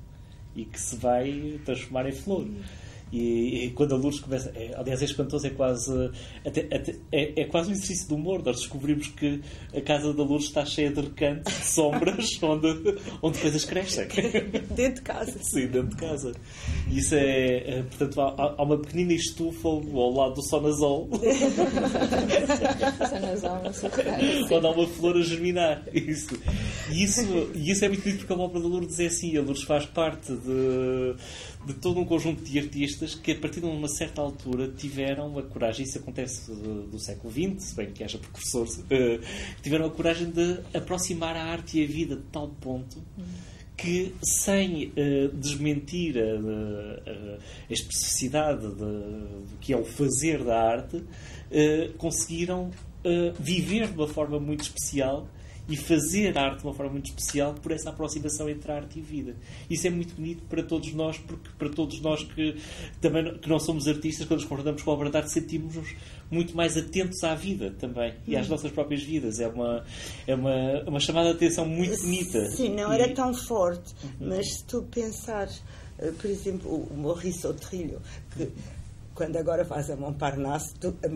[0.57, 2.47] e que se vai transformar em flor.
[3.12, 4.51] E, e, quando a luz começa.
[4.55, 6.11] É, aliás, é espantoso, é quase.
[6.45, 8.42] Até, até, é, é, quase um exercício de humor.
[8.45, 9.40] Nós descobrimos que
[9.75, 14.09] a casa da luz está cheia de recantos, de sombras, onde, onde coisas crescem.
[14.75, 15.38] Dentro de casa.
[15.40, 16.33] Sim, dentro de casa.
[16.90, 17.79] E isso é.
[17.79, 21.09] é portanto, há, há, uma pequenina estufa ao lado do sonazol.
[23.09, 23.90] sonazol, não sei
[24.49, 25.85] Quando há uma flor a germinar.
[25.92, 26.37] Isso.
[26.90, 27.21] E isso,
[27.55, 29.37] e isso é muito dito porque a obra da Lourdes é assim.
[29.37, 31.14] A Lourdes faz parte de
[31.67, 35.43] de todo um conjunto de artistas que, a partir de uma certa altura, tiveram a
[35.43, 38.85] coragem, isso acontece do, século XX, se bem que haja precursores, uh,
[39.63, 43.03] tiveram a coragem de aproximar a arte e a vida de tal ponto
[43.77, 47.35] que, sem uh, desmentir a, a,
[47.69, 52.71] a especificidade de, do que é o fazer da arte, uh, conseguiram
[53.39, 55.29] viver de uma forma muito especial
[55.69, 59.03] e fazer a arte de uma forma muito especial por essa aproximação entre arte e
[59.03, 59.35] vida.
[59.69, 62.57] Isso é muito bonito para todos nós, porque para todos nós que
[63.01, 65.95] também que não somos artistas, quando nos confrontamos com a obra de arte, sentimos-nos
[66.31, 68.51] muito mais atentos à vida também e às hum.
[68.51, 69.41] nossas próprias vidas.
[69.41, 69.85] É uma,
[70.27, 72.49] é uma, uma chamada de atenção muito bonita.
[72.51, 74.29] Sim, não era tão forte, uhum.
[74.29, 75.63] mas se tu pensares,
[75.99, 78.01] eh, por exemplo, o Maurice Autrilho,
[78.37, 78.49] que
[79.15, 80.75] quando agora faz a Montparnasse,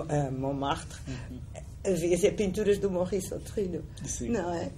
[0.08, 3.84] a Montmartre, uhum havia pinturas do Maurice Autrilho,
[4.20, 4.70] não é?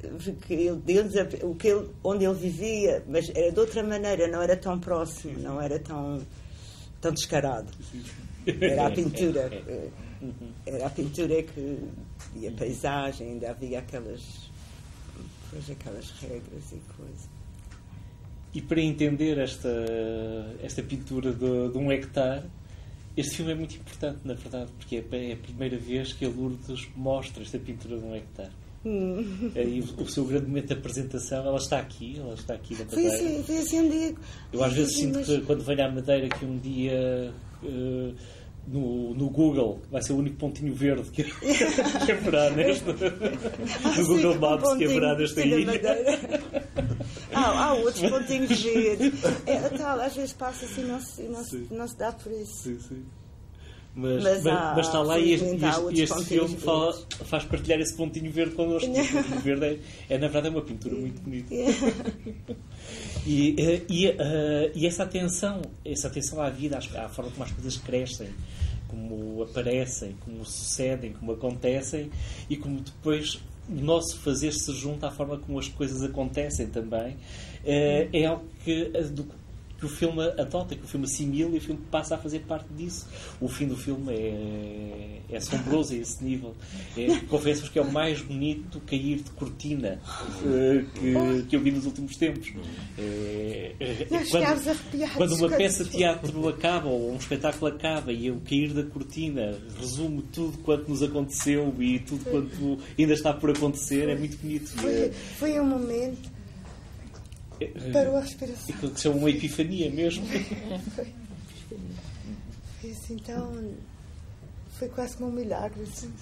[0.00, 4.40] Porque ele, ele, o que ele, onde ele vivia, mas era de outra maneira, não
[4.40, 6.24] era tão próximo, não era tão,
[7.00, 7.72] tão descarado.
[8.46, 9.50] Era a pintura.
[10.66, 11.78] Era a pintura que.
[12.34, 14.50] e a paisagem, ainda havia aquelas.
[15.48, 17.28] Pois, aquelas regras e coisas.
[18.52, 19.68] E para entender esta,
[20.60, 22.44] esta pintura de, de um hectare,
[23.18, 26.28] este filme é muito importante, na verdade, porque é, é a primeira vez que a
[26.28, 28.52] Lourdes mostra esta pintura de um hectare.
[28.86, 29.50] Hum.
[29.56, 32.84] É, e o seu grande momento de apresentação, ela está aqui, ela está aqui na
[32.84, 33.10] Madeira.
[33.10, 34.14] Foi assim, foi assim um dia.
[34.52, 38.14] Eu às vezes sinto que quando venho à Madeira que um dia uh,
[38.70, 41.24] no, no Google vai ser o único pontinho verde que,
[42.04, 42.84] que haverá neste.
[42.86, 45.80] no Google Maps que haverá nesta ilha.
[47.32, 49.24] há, há outros pontinhos verdes.
[49.46, 52.32] É, tal, às vezes passa assim e não, se, não, se, não se dá por
[52.32, 52.62] isso.
[52.62, 53.04] Sim, sim.
[54.00, 56.92] Mas, mas, mas, mas, está lá e este, este, este filme fala,
[57.24, 58.86] faz partilhar esse pontinho verde connosco.
[58.88, 61.52] o pontinho verde é, é, na verdade, é uma pintura muito bonita.
[63.26, 67.50] e, eh, e, uh, e, essa atenção, essa atenção à vida, à forma como as
[67.50, 68.28] coisas crescem,
[68.86, 72.08] como aparecem, como sucedem, como acontecem
[72.48, 77.14] e como depois o nosso fazer se junta à forma como as coisas acontecem também.
[77.64, 79.26] Uh, é algo que, do,
[79.78, 82.66] que o filme adota, que o filme assimila e o filme passa a fazer parte
[82.74, 83.06] disso.
[83.40, 86.56] O fim do filme é, é assombroso a esse nível.
[86.96, 90.00] É, Confesso-vos que é o mais bonito cair de cortina
[90.42, 92.52] uh, que, que eu vi nos últimos tempos.
[92.98, 98.40] É, é, quando, quando uma peça de teatro acaba ou um espetáculo acaba e o
[98.40, 104.08] cair da cortina resume tudo quanto nos aconteceu e tudo quanto ainda está por acontecer,
[104.08, 104.70] é muito bonito.
[104.70, 106.37] Foi, foi um momento
[107.92, 108.74] Parou a respiração.
[108.74, 110.26] Aquilo que se chama uma epifania mesmo.
[110.94, 111.12] Foi.
[112.80, 113.74] Foi assim, então.
[114.70, 115.82] Foi quase como um milagre.
[115.82, 116.12] Assim.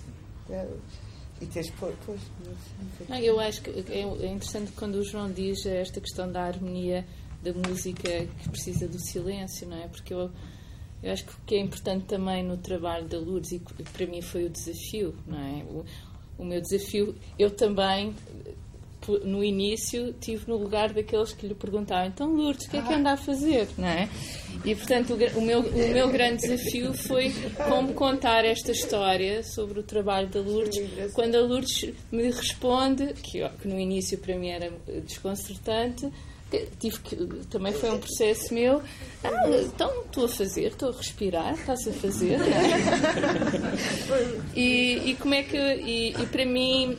[1.40, 2.20] E teres pois.
[3.08, 7.04] Não, eu acho que é, é interessante quando o João diz esta questão da harmonia
[7.42, 9.88] da música que precisa do silêncio, não é?
[9.88, 10.30] Porque eu,
[11.02, 14.22] eu acho que o que é importante também no trabalho da Lourdes, e para mim
[14.22, 15.64] foi o desafio, não é?
[15.64, 15.84] O,
[16.38, 18.14] o meu desafio, eu também
[19.24, 22.92] no início tive no lugar daqueles que lhe perguntavam então Lourdes, o que é que
[22.92, 23.68] anda a fazer?
[23.76, 24.08] Não é?
[24.64, 27.32] E portanto o, o, meu, o meu grande desafio foi
[27.68, 30.76] como contar esta história sobre o trabalho da Lourdes
[31.12, 34.72] quando a Lourdes me responde, que, que no início para mim era
[35.04, 36.10] desconcertante,
[36.78, 37.16] tive que,
[37.50, 38.82] também foi um processo meu.
[39.24, 42.38] Ah, então estou a fazer, estou a respirar, estás a fazer.
[44.54, 45.56] e, e como é que.
[45.56, 46.96] E, e, para mim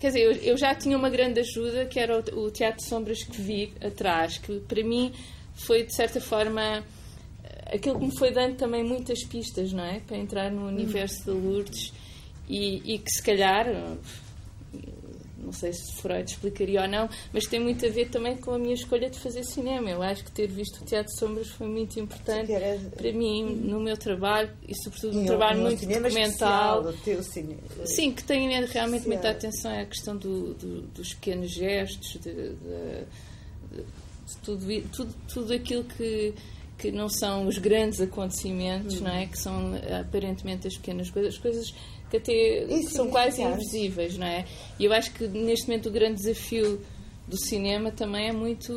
[0.00, 2.88] quer dizer, eu, eu, já tinha uma grande ajuda, que era o, o, Teatro de
[2.88, 5.12] Sombras que vi atrás, que para mim
[5.54, 6.82] foi, de certa forma,
[7.66, 10.00] aquilo que me foi dando também muitas pistas, não é?
[10.00, 11.92] Para entrar no universo de Lourdes
[12.48, 13.66] e, e que, se calhar,
[15.42, 18.58] não sei se Freud explicaria ou não, mas tem muito a ver também com a
[18.58, 19.90] minha escolha de fazer cinema.
[19.90, 22.78] Eu acho que ter visto o Teatro de Sombras foi muito importante era...
[22.90, 26.82] para mim, no meu trabalho e, sobretudo, um trabalho muito documental.
[27.86, 32.54] Sim, que tem realmente muita atenção à questão do, do, dos pequenos gestos, de, de,
[33.72, 33.84] de,
[34.42, 36.34] tudo, tudo, tudo aquilo que
[36.80, 39.04] que não são os grandes acontecimentos, hum.
[39.04, 39.26] não é?
[39.26, 41.74] Que são aparentemente as pequenas coisas, as coisas
[42.10, 44.44] que até Isso, são quase invisíveis, não é?
[44.78, 46.80] E eu acho que neste momento o grande desafio
[47.26, 48.72] do cinema também é muito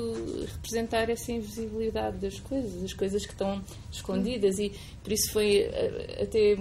[0.53, 4.71] representar essa invisibilidade das coisas, as coisas que estão escondidas e
[5.03, 6.57] por isso foi eh, até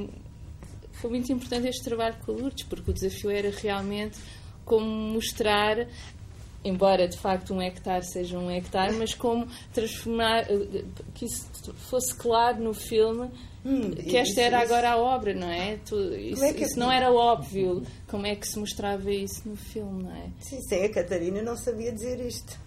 [0.92, 4.18] foi muito importante este trabalho com a Lourdes, porque o desafio era realmente
[4.64, 5.86] como mostrar
[6.64, 12.14] embora de facto um hectare seja um hectare, mas como transformar eh, que isso fosse
[12.14, 13.30] claro no filme
[13.64, 14.72] Hum, que esta isso, era isso.
[14.72, 15.78] agora a obra, não é?
[15.86, 17.84] Tu, isso, é isso não era óbvio.
[18.08, 20.30] Como é que se mostrava isso no filme, não é?
[20.40, 22.58] Sim, sim a Catarina não sabia dizer isto.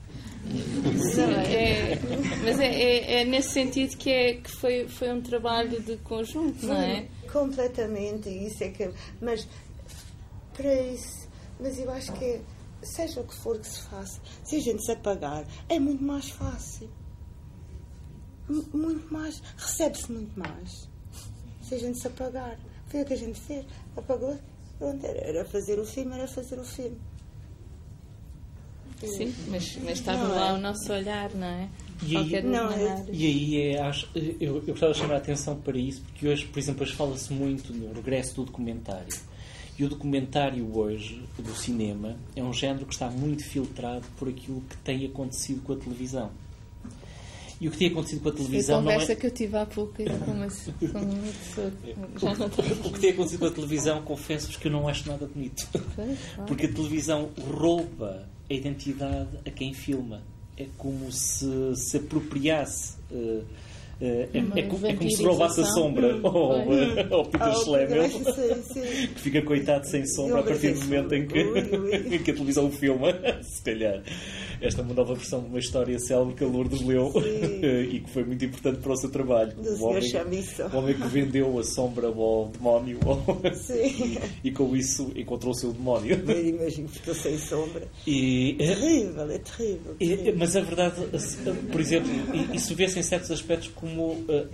[1.50, 1.98] É,
[2.44, 6.66] mas é, é, é, nesse sentido que, é, que foi, foi um trabalho de conjunto,
[6.66, 7.08] não é?
[7.32, 8.90] Completamente, isso é que.
[9.20, 9.48] Mas
[10.56, 11.28] para isso,
[11.60, 12.40] mas eu acho que
[12.86, 16.30] seja o que for que se faça, se a gente se apagar, é muito mais
[16.30, 16.90] fácil
[18.50, 20.90] muito mais, recebe-se muito mais.
[21.62, 22.58] Se a gente se apagar.
[22.88, 23.66] Foi o que a gente fez.
[23.98, 24.38] Apagou.
[24.78, 26.98] Pronto, era fazer o filme, era fazer o filme.
[29.04, 30.54] Sim, mas, mas estava lá é.
[30.54, 31.70] o nosso olhar, não é?
[32.02, 33.06] E aí, não, é...
[33.12, 36.46] e aí é, acho, eu, eu gostava de chamar a atenção para isso, porque hoje,
[36.48, 39.08] por exemplo, fala-se muito no regresso do documentário.
[39.78, 44.62] E o documentário hoje, do cinema, é um género que está muito filtrado por aquilo
[44.62, 46.32] que tem acontecido com a televisão.
[47.60, 48.80] E o que tem acontecido com a televisão.
[48.80, 49.16] A conversa é...
[49.16, 51.74] que eu tive há pouco com uma, com uma pessoa.
[52.22, 55.26] Já não o que tem acontecido com a televisão, confesso-vos que eu não acho nada
[55.26, 55.68] bonito.
[56.48, 60.22] Porque a televisão rouba a identidade a quem filma.
[60.58, 62.96] É como se se apropriasse.
[63.12, 63.44] Uh,
[64.02, 66.54] é, é, é, como se roubasse a sombra ao,
[67.14, 71.40] ao Peter oh, Schlemel, que fica coitado sem sombra a partir do momento em que,
[72.16, 74.02] em que a televisão o filma, se calhar
[74.62, 77.12] esta é uma nova versão de uma história célebre que a Lourdes leu
[77.92, 79.54] e que foi muito importante para o seu trabalho.
[79.54, 80.12] Do o, homem,
[80.74, 83.00] o homem que vendeu a sombra ao demónio
[84.44, 86.22] e, e, com isso encontrou o seu demónio.
[86.28, 87.88] Eu imagino que estou sem sombra.
[88.06, 89.96] E, é terrível, é terrível.
[89.96, 90.36] terrível.
[90.38, 90.96] Mas a verdade,
[91.72, 92.12] por exemplo,
[92.54, 94.14] isso vê-se em certos aspectos como.
[94.14, 94.48] Uh,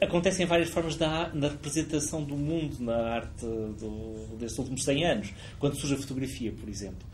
[0.00, 5.34] acontecem várias formas da, na representação do mundo na arte do, destes últimos 100 anos.
[5.58, 7.06] Quando surge a fotografia, por exemplo.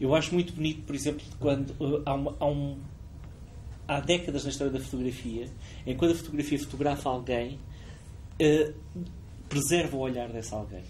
[0.00, 2.78] Eu acho muito bonito, por exemplo, quando uh, há, uma, há, um,
[3.86, 5.48] há décadas na história da fotografia,
[5.86, 7.58] em quando a fotografia fotografa alguém,
[8.40, 8.74] uh,
[9.48, 10.84] preserva o olhar desse alguém.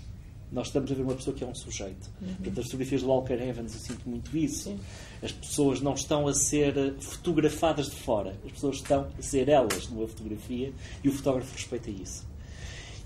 [0.51, 2.11] Nós estamos a ver uma pessoa que é um sujeito.
[2.21, 2.35] Uhum.
[2.35, 4.71] Portanto, as fotografias de Walker Evans, eu sinto muito isso.
[4.71, 4.81] Sim.
[5.23, 8.35] As pessoas não estão a ser fotografadas de fora.
[8.47, 10.73] As pessoas estão a ser elas numa fotografia
[11.05, 12.27] e o fotógrafo respeita isso.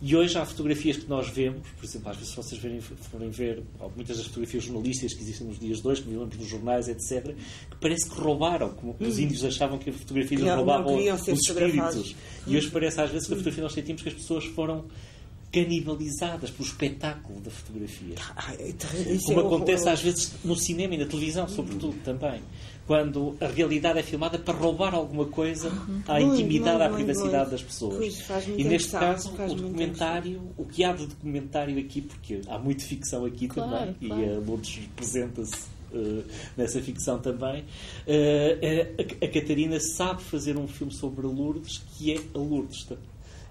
[0.05, 3.31] E hoje há fotografias que nós vemos, por exemplo, às vezes se vocês verem, forem
[3.31, 3.63] ver
[3.95, 7.37] muitas das fotografias jornalísticas que existem nos dias de hoje, que vemos nos jornais, etc.,
[7.71, 9.07] que parece que roubaram, como hum.
[9.07, 12.17] os índios achavam que a fotografia roubavam não os espíritos.
[12.49, 14.87] E hoje parece às vezes que a fotografia nós sentimos que as pessoas foram
[15.53, 18.17] canibalizadas pelo espetáculo da fotografia.
[19.25, 22.43] Como acontece às vezes no cinema e na televisão, sobretudo também.
[22.93, 25.73] Quando a realidade é filmada para roubar alguma coisa
[26.07, 28.23] à intimidade, muito, à privacidade muito, das pessoas.
[28.27, 32.85] Pois, e neste caso, o documentário, o que há de documentário aqui, porque há muito
[32.85, 34.23] ficção aqui claro, também, claro.
[34.23, 36.25] e a Lourdes representa-se Uh,
[36.57, 37.65] nessa ficção também.
[38.07, 42.89] Uh, a, a, Catarina sabe fazer um filme sobre a Lourdes que é a Lourdes.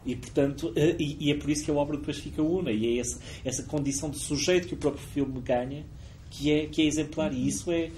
[0.04, 2.72] E, portanto, e, e, é por isso que a obra depois fica una.
[2.72, 5.86] E é essa, essa condição de sujeito que o próprio filme ganha
[6.32, 7.32] que é, que é exemplar.
[7.34, 7.92] E isso é,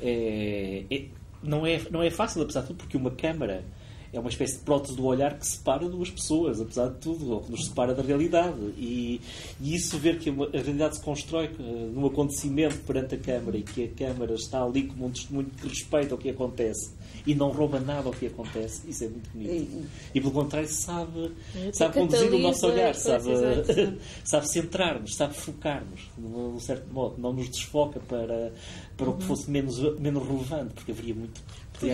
[0.00, 1.04] é, é,
[1.42, 3.64] não, é, não é fácil, apesar de tudo, porque uma câmara
[4.12, 7.40] é uma espécie de prótese do olhar que separa duas pessoas, apesar de tudo, ou
[7.40, 8.58] que nos separa da realidade.
[8.76, 9.20] E,
[9.60, 11.62] e isso, ver que a realidade se constrói uh,
[11.94, 15.68] num acontecimento perante a Câmara e que a Câmara está ali como um testemunho que
[15.68, 16.92] respeita o que acontece
[17.26, 19.52] e não rouba nada ao que acontece, isso é muito bonito.
[19.52, 21.32] E, e pelo contrário, sabe,
[21.72, 23.30] sabe conduzir o nosso olhar, sabe,
[24.24, 28.52] sabe centrar-nos, sabe focar-nos, de um certo modo, não nos desfoca para,
[28.96, 29.14] para uhum.
[29.14, 29.28] o que uhum.
[29.28, 31.40] fosse menos, menos relevante, porque haveria muito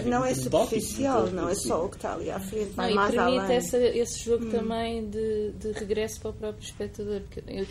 [0.06, 3.12] não é superficial, não é só o que está ali à frente, vai não, mais
[3.12, 3.56] e permite além.
[3.56, 4.50] Essa, esse jogo hum.
[4.50, 7.20] também de, de regresso para o próprio espectador.
[7.22, 7.66] Porque eu,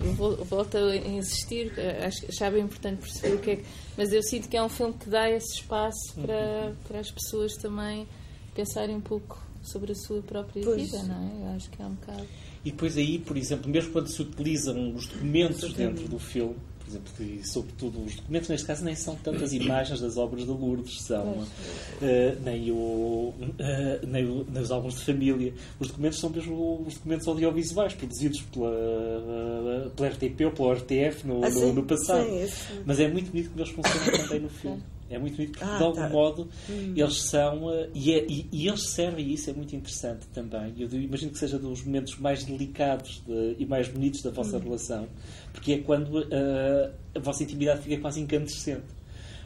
[0.00, 1.72] eu volto a insistir,
[2.04, 3.64] acho, achava importante perceber o que é que.
[3.96, 7.52] Mas eu sinto que é um filme que dá esse espaço para, para as pessoas
[7.54, 8.06] também
[8.54, 10.82] pensarem um pouco sobre a sua própria pois.
[10.82, 11.50] vida, não é?
[11.50, 12.26] Eu acho que é um bocado.
[12.64, 16.56] E depois aí, por exemplo, mesmo quando se utilizam os documentos dentro do filme,
[16.92, 21.02] exemplo, e sobretudo os documentos, neste caso, nem são tantas imagens das obras de Lourdes,
[21.02, 21.46] são uh,
[22.44, 25.52] nem, o, uh, nem, o, nem, os álbuns de família.
[25.78, 31.26] Os documentos são mesmo os documentos audiovisuais produzidos pela, uh, pela RTP ou pela RTF
[31.26, 32.24] no, ah, no, no, passado.
[32.24, 34.82] Sim, Mas é muito bonito que eles funcionam também no filme.
[35.14, 36.08] É muito bonito porque, ah, de algum tá.
[36.08, 36.94] modo, hum.
[36.96, 37.66] eles são.
[37.66, 40.74] Uh, e, é, e, e, eles servem, e isso é muito interessante também.
[40.78, 44.60] Eu imagino que seja dos momentos mais delicados de, e mais bonitos da vossa hum.
[44.60, 45.08] relação,
[45.52, 49.02] porque é quando uh, a vossa intimidade fica quase incandescente.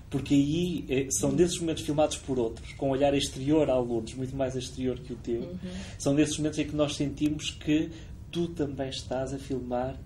[0.08, 1.34] Porque aí é, são hum.
[1.34, 5.12] desses momentos filmados por outros, com um olhar exterior ao Lourdes, muito mais exterior que
[5.12, 5.40] o teu.
[5.40, 5.58] Uhum.
[5.98, 7.90] São desses momentos em que nós sentimos que
[8.30, 9.96] tu também estás a filmar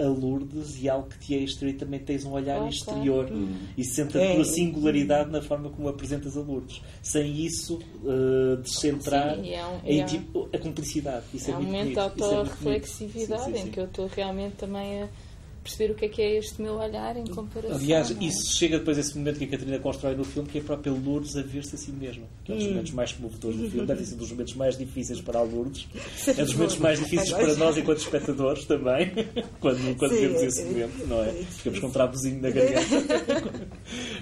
[0.00, 3.54] a Lourdes e algo que te é exterior e também tens um olhar exterior hum.
[3.76, 4.34] e sente a é.
[4.34, 6.82] tua singularidade na forma como apresentas a Lourdes.
[7.02, 11.24] Sem isso, uh, descentrar Sim, é um, é a, a, cumplicidade.
[11.34, 15.08] Isso é, é um momento de é autorreflexividade em que eu estou realmente também a
[15.62, 17.76] perceber o que é que é este meu olhar em comparação.
[17.76, 18.24] Aliás, é?
[18.24, 20.64] isso chega depois a esse momento que a Catarina constrói no filme, que é a
[20.64, 22.24] própria Lourdes a ver-se a si mesma.
[22.44, 22.70] Que é um dos hum.
[22.70, 25.86] momentos mais comovedores do filme, deve ser um dos momentos mais difíceis para a Lourdes.
[26.30, 29.12] É um dos momentos mais difíceis para nós enquanto espectadores também,
[29.60, 31.32] quando, quando Sim, vemos esse momento, não é?
[31.32, 33.66] Ficamos com um travozinho na garganta.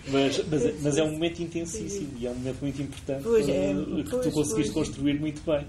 [0.08, 3.74] mas, mas, mas, é um momento intensíssimo e é um momento muito importante pois é,
[4.04, 4.88] que tu conseguiste pois.
[4.88, 5.66] construir muito bem.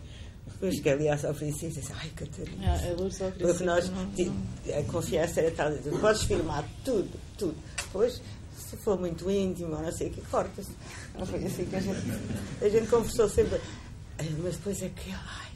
[0.59, 2.73] Pois que aliás ao princípio disse, ai Catarina.
[2.73, 7.55] Ah, a Porque nós, a confiança era tal, tu podes filmar tudo, tudo.
[7.77, 8.21] Depois,
[8.57, 10.71] se for muito íntimo, não sei o que, corta-se.
[11.17, 11.99] Não foi assim que a gente,
[12.61, 13.59] a gente conversou sempre.
[14.43, 15.48] Mas depois é que, ai,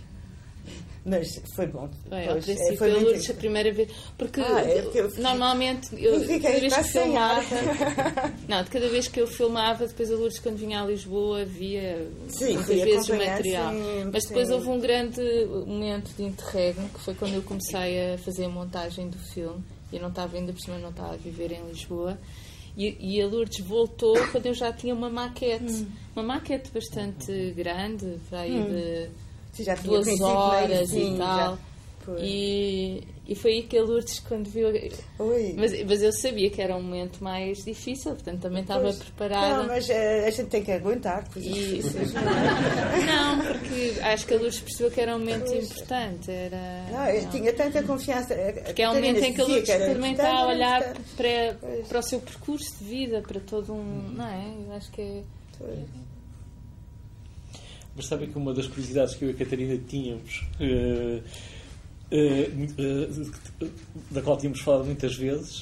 [1.06, 1.90] mas foi bom.
[2.08, 3.32] Foi, ao princípio, foi muito...
[3.32, 3.92] a primeira vez.
[4.18, 7.44] Porque ah, é eu normalmente, eu, eu cada vez que filmava.
[8.48, 12.08] não, de cada vez que eu filmava, depois a Lourdes, quando vinha a Lisboa, via
[12.30, 13.74] sim, muitas vezes o material.
[13.74, 14.54] Sim, Mas depois sim.
[14.54, 15.22] houve um grande
[15.68, 19.62] momento de interregno, que foi quando eu comecei a fazer a montagem do filme.
[19.92, 22.18] Eu não estava ainda por cima, não estava a viver em Lisboa.
[22.78, 25.66] E, e, a Lourdes voltou quando eu já tinha uma maquete.
[25.66, 25.88] Hum.
[26.16, 28.66] Uma maquete bastante grande, para aí hum.
[28.66, 29.10] de
[29.60, 31.58] já tinha duas horas sim, e tal.
[32.20, 34.68] E, e foi aí que a Lourdes, quando viu.
[35.56, 39.58] Mas, mas eu sabia que era um momento mais difícil, portanto também estava pois, preparada.
[39.60, 41.26] Não, mas a, eh, a gente tem que aguentar.
[41.38, 41.82] E,
[43.08, 45.72] não, porque acho que a Lourdes percebeu que era um momento pois.
[45.72, 46.30] importante.
[46.30, 47.32] Era, não, eu não.
[47.32, 48.34] tinha tanta confiança.
[48.34, 52.00] Eh, porque é um momento em que a Lourdes também está a olhar para, para
[52.00, 54.10] o seu percurso de vida, para todo um.
[54.14, 54.54] Não é?
[54.68, 55.24] Eu acho que é.
[57.96, 61.22] Mas sabem que uma das curiosidades que eu e a Catarina tínhamos, uh,
[62.12, 63.72] uh, uh,
[64.10, 65.62] da qual tínhamos falado muitas vezes,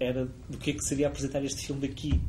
[0.00, 2.20] era do que é que seria apresentar este filme daqui.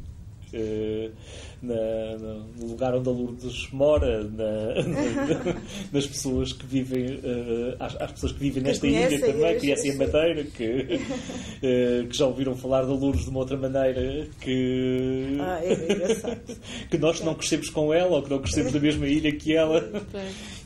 [1.62, 2.18] Na,
[2.58, 5.56] no lugar onde a Lourdes mora, na, na,
[5.92, 9.96] nas pessoas que vivem, uh, às, às, pessoas que vivem nesta ilha também, conhecem a
[9.96, 15.60] Madeira, que, uh, que já ouviram falar da Lourdes de uma outra maneira, que, ah,
[15.64, 16.38] é
[16.90, 19.90] que nós não crescemos com ela ou que não crescemos na mesma ilha que ela.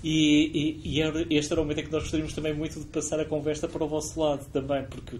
[0.04, 3.20] E, e, e este era o momento em que nós gostaríamos também muito de passar
[3.20, 5.18] a conversa para o vosso lado também, porque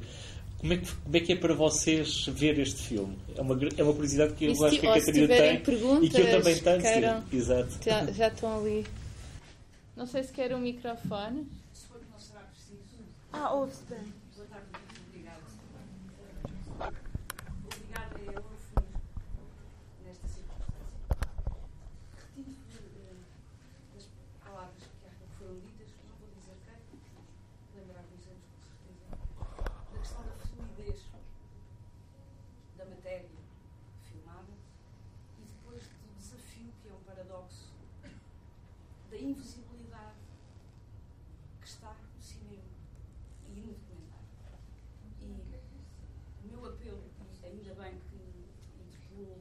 [0.64, 3.18] como é, que, como é que é para vocês ver este filme?
[3.36, 5.56] É uma, é uma curiosidade que eu acho que a Catarina tem
[6.02, 6.82] e que eu também tenho.
[6.82, 7.80] Queiram, Exato.
[7.84, 8.88] Já, já estão ali.
[9.96, 11.48] Não sei se quer um microfone.
[11.74, 12.80] Se for, não será preciso.
[13.34, 14.14] Ah, ouve-se bem.
[14.38, 15.44] Boa tarde, muito obrigada.
[17.66, 18.44] Obrigada é eu
[18.74, 18.84] fui
[20.06, 20.74] nesta circunstância.
[22.38, 22.90] Retiro
[23.94, 24.08] das
[24.44, 29.06] palavras que foram ditas, não vou dizer quem, lembrar dos anos com certeza,
[29.92, 31.00] da questão da fluidez
[32.78, 33.30] da matéria
[34.10, 34.54] filmada
[35.40, 37.72] e depois do desafio, que é um paradoxo,
[39.10, 40.18] da invisibilidade
[41.62, 42.64] que está no cinema
[43.48, 44.24] e no documentário.
[45.22, 45.26] E
[46.46, 47.04] o meu apelo,
[47.42, 48.16] e ainda bem que
[48.82, 49.40] interpelou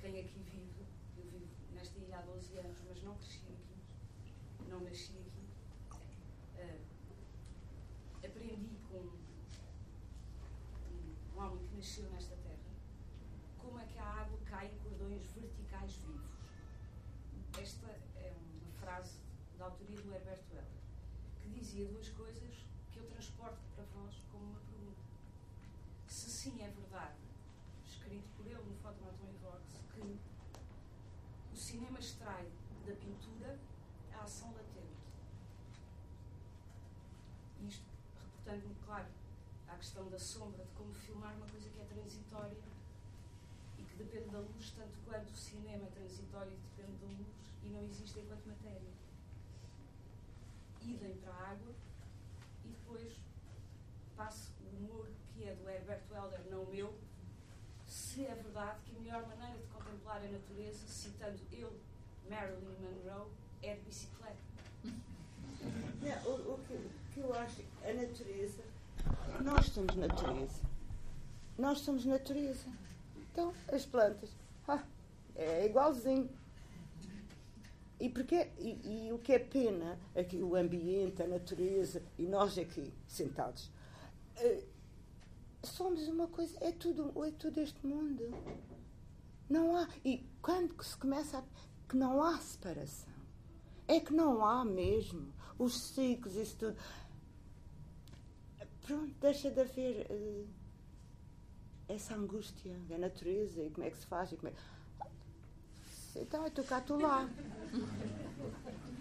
[0.00, 0.84] quem aqui vive,
[1.16, 5.46] eu vivo nesta ilha há 12 anos, mas não cresci aqui, não nasci aqui.
[6.58, 6.80] Uh,
[8.26, 9.18] aprendi com um,
[11.34, 12.70] um homem que nasceu nesta terra
[13.58, 16.30] como é que a água cai em cordões verticais vivos.
[17.60, 19.18] Esta é uma frase
[19.58, 20.80] da autoria do Herberto Heller,
[21.40, 25.02] que dizia duas coisas que eu transporto para vós como uma pergunta.
[26.06, 27.18] Se sim é verdade,
[27.84, 30.20] escrito por ele no Fotomaton Vox, que
[31.52, 32.48] o cinema extrai
[32.86, 33.58] da pintura
[34.14, 35.02] a ação latente.
[37.60, 37.84] Isto
[38.20, 39.08] reportando-me, claro,
[39.72, 42.58] à questão da sombra, de como filmar uma coisa que é transitória
[43.78, 44.40] e que depende da
[45.18, 48.92] luz, tanto quanto o cinema transitório depende da luz e não existe enquanto matéria.
[50.82, 51.74] Idem para a água
[52.64, 53.12] e depois
[54.16, 56.94] passo o humor que é do Herberto Helder, não meu,
[57.86, 61.80] se é verdade que a melhor maneira de contemplar a natureza, citando ele,
[62.28, 63.30] Marilyn Monroe,
[63.62, 64.36] é de bicicleta.
[66.02, 68.64] Não, o, o que, que eu acho, a natureza,
[69.40, 70.62] nós somos natureza.
[71.58, 72.66] Nós somos natureza.
[73.16, 74.30] Então, as plantas,
[74.68, 74.82] ah,
[75.34, 76.28] é igualzinho.
[78.00, 82.26] E, porque, e, e, o que é pena é que o ambiente, a natureza e
[82.26, 83.70] nós aqui sentados
[84.36, 84.64] eh,
[85.62, 88.30] somos uma coisa, é tudo, é tudo este mundo.
[89.48, 89.88] Não há.
[90.04, 91.44] E quando se começa a.
[91.88, 93.12] que não há separação.
[93.86, 95.32] É que não há mesmo.
[95.58, 96.76] Os ciclos, isso tudo.
[98.82, 100.48] Pronto, deixa de haver uh,
[101.88, 104.54] essa angústia da natureza e como é que se faz e como é.
[106.16, 107.28] Então é tocar tu lá.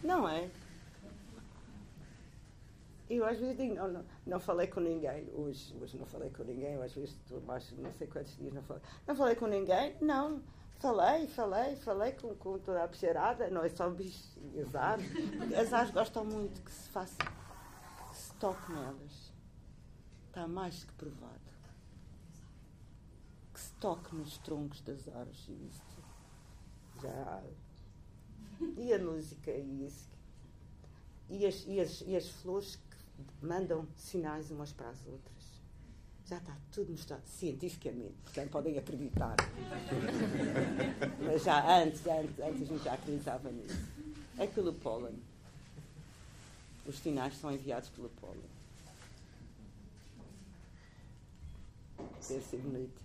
[0.03, 0.49] Não é?
[3.09, 5.29] Eu às vezes digo, não, não, não falei com ninguém.
[5.33, 8.81] Hoje, hoje não falei com ninguém, às vezes estou não sei quantos dias não falei.
[9.05, 9.97] Não falei com ninguém?
[9.99, 10.41] Não.
[10.79, 15.11] Falei, falei, falei com, com toda a bicharada, não é só bichos as aves.
[15.55, 19.31] As aves gostam muito que se faça, que se toque nelas.
[20.27, 21.51] Está mais que provado.
[23.53, 26.01] Que se toque nos troncos das árvores e isso.
[27.01, 27.43] Já.
[28.91, 30.09] E a música e isso.
[31.29, 35.61] E as, e as, e as flores que mandam sinais umas para as outras.
[36.25, 39.37] Já está tudo mostrado cientificamente, portanto podem acreditar.
[41.25, 43.79] Mas já antes, antes, antes a gente já acreditava nisso.
[44.37, 45.17] É pelo pólen.
[46.85, 48.43] Os sinais são enviados pelo pólen.
[52.27, 53.01] Deve ser bonito.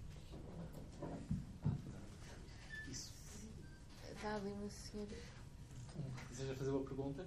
[4.11, 5.36] Está ali uma senhora.
[6.37, 7.26] Deseja fazer uma pergunta?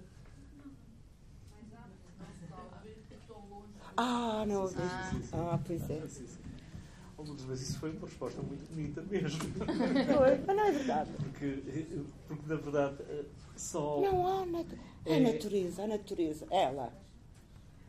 [3.96, 4.76] Ah, não ouvi.
[5.32, 6.00] Ah, pois é.
[7.18, 9.40] Oh, mas isso foi uma resposta muito bonita mesmo.
[9.50, 11.10] Foi, mas não é verdade.
[11.16, 12.96] Porque, porque na verdade,
[13.56, 14.00] só.
[14.00, 14.46] Não há
[15.06, 15.16] é...
[15.16, 16.92] a natureza, a natureza, ela.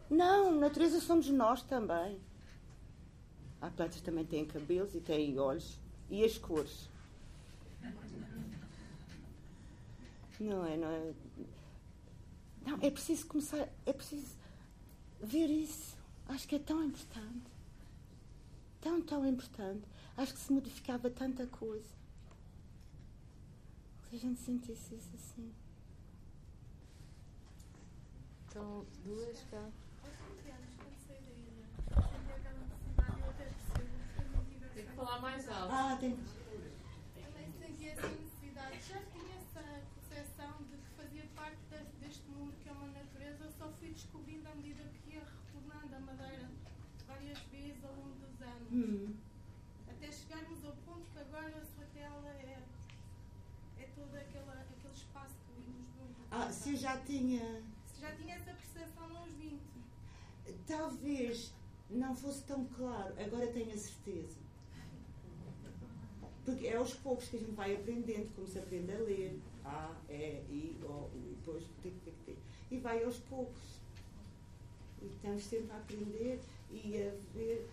[0.09, 2.17] Não, natureza somos nós também.
[3.61, 5.79] Há plantas que também têm cabelos e têm olhos.
[6.09, 6.89] E as cores.
[10.41, 11.13] Não é, não é.
[12.65, 13.69] Não, é preciso começar.
[13.85, 14.35] É preciso
[15.21, 15.95] ver isso.
[16.27, 17.51] Acho que é tão importante.
[18.81, 19.87] Tão, tão importante.
[20.17, 21.93] Acho que se modificava tanta coisa.
[24.09, 25.53] Se a gente sentisse isso assim.
[28.47, 29.69] Então, duas cá.
[34.73, 35.71] Tem que falar mais alto.
[35.71, 36.17] Ah, tem.
[48.71, 49.13] Hum.
[49.89, 52.57] Até chegarmos ao ponto que agora a sua tela é,
[53.77, 56.25] é todo aquela, aquele espaço que vimos do.
[56.31, 57.61] Ah, se eu já tinha.
[57.85, 59.59] Se já tinha essa percepção aos 20.
[60.65, 61.53] Talvez
[61.89, 64.39] não fosse tão claro, agora tenho a certeza.
[66.45, 69.39] Porque é aos poucos que a gente vai aprendendo, como se aprende a ler.
[69.65, 72.37] A, E, I, O, U, e depois tic, tic, tic.
[72.71, 73.81] E vai aos poucos.
[75.01, 76.39] E estamos sempre a aprender
[76.71, 77.69] e a ver.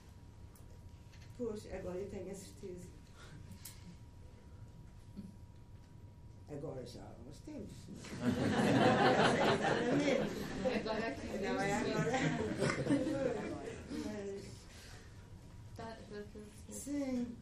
[1.39, 2.89] Pois, agora eu tenho a certeza.
[6.51, 7.76] Agora já há uns tempos.
[9.55, 10.80] Exatamente.
[10.80, 12.12] Agora é que Não é agora.
[16.11, 16.26] Mas,
[16.74, 17.36] sim.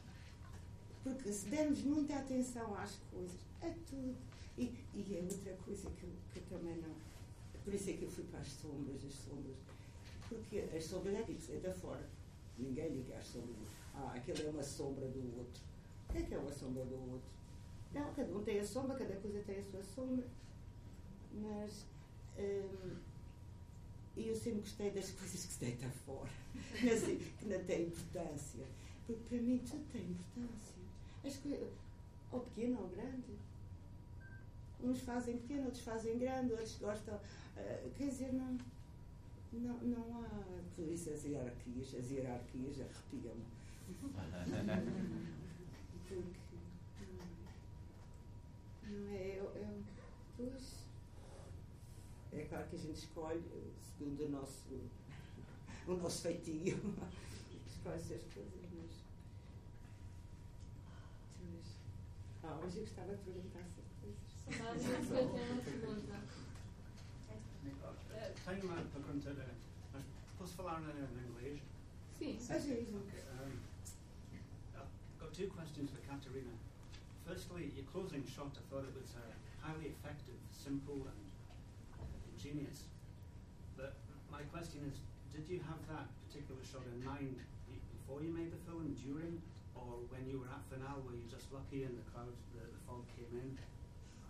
[1.03, 4.15] Porque se dermos muita atenção às coisas, a tudo.
[4.59, 6.95] E, e é outra coisa que que eu também não.
[7.65, 9.57] Por isso é que eu fui para as sombras, as sombras.
[10.29, 12.07] Porque as sombras é é da fora.
[12.59, 13.69] Ninguém liga às sombras.
[13.97, 15.63] Ah, aquilo é uma sombra do outro.
[16.09, 17.31] O que é que é uma sombra do outro?
[17.95, 20.27] Não, cada um tem a sombra, cada coisa tem a sua sombra.
[21.33, 21.87] Mas.
[22.39, 22.97] hum,
[24.17, 26.31] eu sempre gostei das coisas que se deitam fora,
[26.93, 28.65] assim, que não têm importância.
[29.07, 30.75] Porque para mim tudo tem importância.
[31.25, 31.69] As coisas,
[32.33, 33.37] ou pequeno ou grande.
[34.83, 37.19] Uns fazem pequeno, outros fazem grande, outros gostam.
[37.57, 38.59] ah, quer dizer, não,
[39.53, 40.63] não, não há.
[40.75, 43.56] Por isso as hierarquias, as hierarquias arrepiam-me.
[46.09, 46.23] Porque.
[48.85, 49.39] Não, é.
[49.39, 49.85] Eu, eu,
[50.37, 50.87] pois,
[52.33, 53.43] é claro que a gente escolhe
[53.97, 54.91] segundo o nosso,
[55.87, 56.77] o nosso feitio.
[57.67, 58.91] escolhe essas coisas, mas.
[61.41, 61.65] mas
[62.45, 64.19] ah, mas eu gostava de perguntar essas coisas.
[64.47, 66.23] Eu tenho uma pergunta.
[68.45, 69.47] Tenho uma pergunta.
[69.93, 70.05] mas
[70.39, 71.61] Posso falar em inglês?
[72.19, 72.39] Sim.
[72.39, 72.95] Às vezes.
[72.95, 73.26] Okay,
[75.37, 76.49] two questions for Katerina.
[77.29, 79.21] Firstly, your closing shot, I thought it was uh,
[79.61, 81.23] highly effective, simple, and
[82.33, 82.89] ingenious.
[83.77, 84.01] But
[84.33, 84.97] my question is,
[85.37, 87.37] did you have that particular shot in mind
[87.69, 89.37] before you made the film, during,
[89.77, 92.81] or when you were at finale, were you just lucky and the cloud, the, the
[92.89, 93.61] fog came in?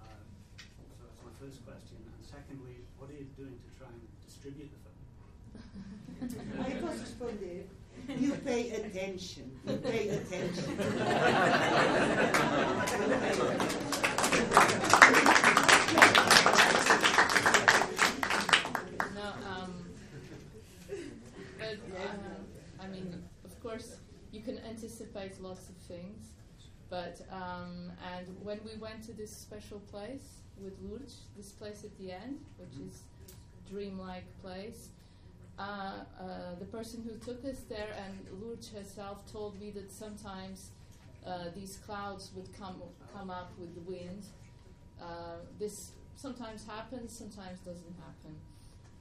[0.02, 0.26] Um,
[0.58, 2.02] so that's my first question.
[2.02, 4.98] And secondly, what are you doing to try and distribute the film?
[6.66, 7.85] Eu posso responder.
[8.08, 9.50] You pay attention.
[9.66, 10.78] You pay attention.
[19.14, 19.74] No, um,
[21.58, 23.96] but uh, I mean, of course,
[24.32, 26.32] you can anticipate lots of things.
[26.88, 31.96] But um, and when we went to this special place with Lourdes, this place at
[31.98, 33.02] the end, which is
[33.68, 34.90] dreamlike place,
[35.58, 40.70] uh, uh, the person who took us there and Lourdes herself told me that sometimes
[41.26, 42.82] uh, these clouds would come
[43.12, 44.24] come up with the wind.
[45.00, 48.36] Uh, this sometimes happens, sometimes doesn't happen.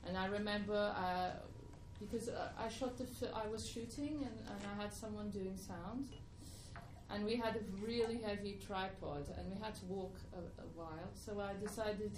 [0.07, 1.31] And I remember uh,
[1.99, 6.09] because I shot the fi- I was shooting and, and I had someone doing sound,
[7.09, 11.09] and we had a really heavy tripod and we had to walk a, a while.
[11.15, 12.11] So I decided.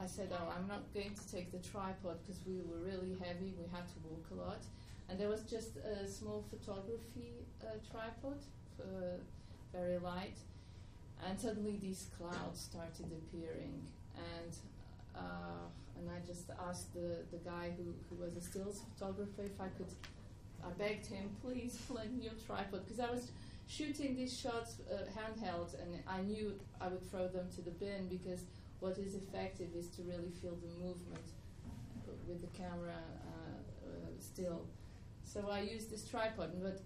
[0.00, 3.54] I said, "Oh, I'm not going to take the tripod because we were really heavy.
[3.58, 4.62] We had to walk a lot,
[5.08, 8.38] and there was just a small photography uh, tripod,
[9.72, 10.36] very light,
[11.26, 13.86] and suddenly these clouds started appearing,
[14.16, 14.56] and
[15.16, 15.66] uh,
[15.98, 19.68] and I just asked the, the guy who, who was a stills photographer if I
[19.68, 19.88] could.
[20.64, 23.30] I begged him, please lend me your tripod because I was
[23.68, 28.08] shooting these shots uh, handheld, and I knew I would throw them to the bin
[28.08, 28.40] because
[28.80, 31.26] what is effective is to really feel the movement
[31.64, 34.66] uh, with the camera uh, uh, still.
[35.24, 36.80] So I used this tripod, but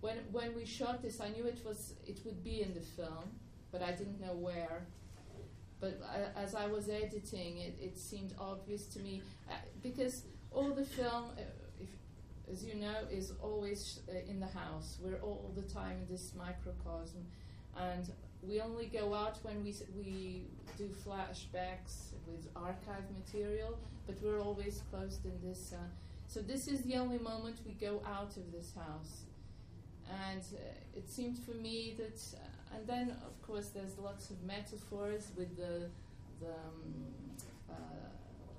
[0.00, 3.26] when when we shot this, I knew it was it would be in the film,
[3.72, 4.86] but I didn't know where.
[5.80, 6.00] But
[6.36, 11.24] as I was editing, it, it seemed obvious to me uh, because all the film,
[11.36, 11.42] uh,
[11.78, 11.90] if,
[12.50, 14.98] as you know, is always uh, in the house.
[15.02, 17.26] We're all the time in this microcosm,
[17.76, 18.10] and
[18.48, 20.42] we only go out when we we
[20.76, 23.78] do flashbacks with archive material.
[24.06, 25.72] But we're always closed in this.
[25.72, 25.78] Uh,
[26.26, 29.22] so this is the only moment we go out of this house,
[30.28, 32.20] and uh, it seemed for me that.
[32.34, 35.88] Uh, and then, of course, there's lots of metaphors with the
[36.40, 36.50] the.
[36.50, 37.14] Um,
[37.70, 37.74] uh,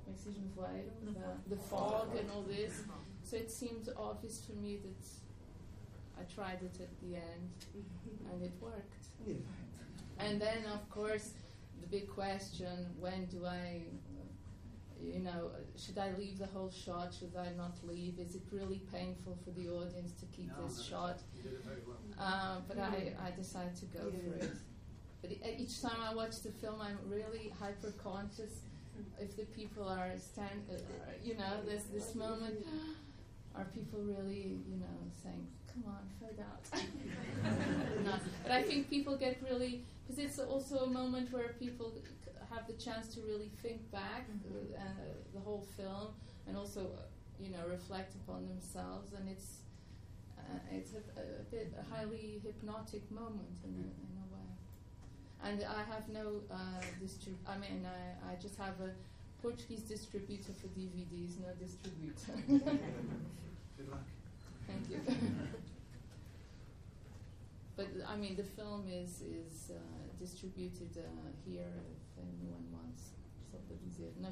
[0.05, 0.91] como é que se diz nevoeiro?
[1.47, 2.83] the, the fog and all this.
[3.23, 7.49] So it seemed obvious for me that I tried it at the end,
[8.31, 9.07] and it worked.
[9.25, 9.35] Yeah.
[10.19, 11.31] And then, of course,
[11.81, 13.81] the big question: When do I,
[15.01, 17.13] you know, should I leave the whole shot?
[17.17, 18.19] Should I not leave?
[18.19, 21.19] Is it really painful for the audience to keep No, this no, shot?
[21.35, 21.97] You did it very well.
[22.19, 24.51] Uh, but I, I decided to go for it.
[25.21, 28.61] But e- each time I watch the film, I'm really hyper conscious
[29.19, 30.75] if the people are stand, uh,
[31.23, 32.65] you know, there's this moment.
[33.55, 36.65] Are people really, you know, saying, "Come on, fade out"?
[38.43, 41.91] But I think people get really because it's also a moment where people
[42.49, 44.83] have the chance to really think back uh, uh,
[45.33, 46.09] the whole film
[46.47, 47.01] and also, uh,
[47.39, 49.57] you know, reflect upon themselves, and it's
[50.37, 54.49] uh, it's a, a bit a highly hypnotic moment in a, in a way.
[55.43, 58.91] And I have no uh, distrib- I mean, I, I just have a
[59.41, 62.33] Portuguese distributor for DVDs, no distributor.
[63.77, 64.05] Good luck.
[64.67, 64.99] Thank you.
[67.75, 69.77] but I mean, the film is is uh,
[70.19, 73.13] distributed uh, here if anyone wants.
[73.51, 74.31] Só para dizer, na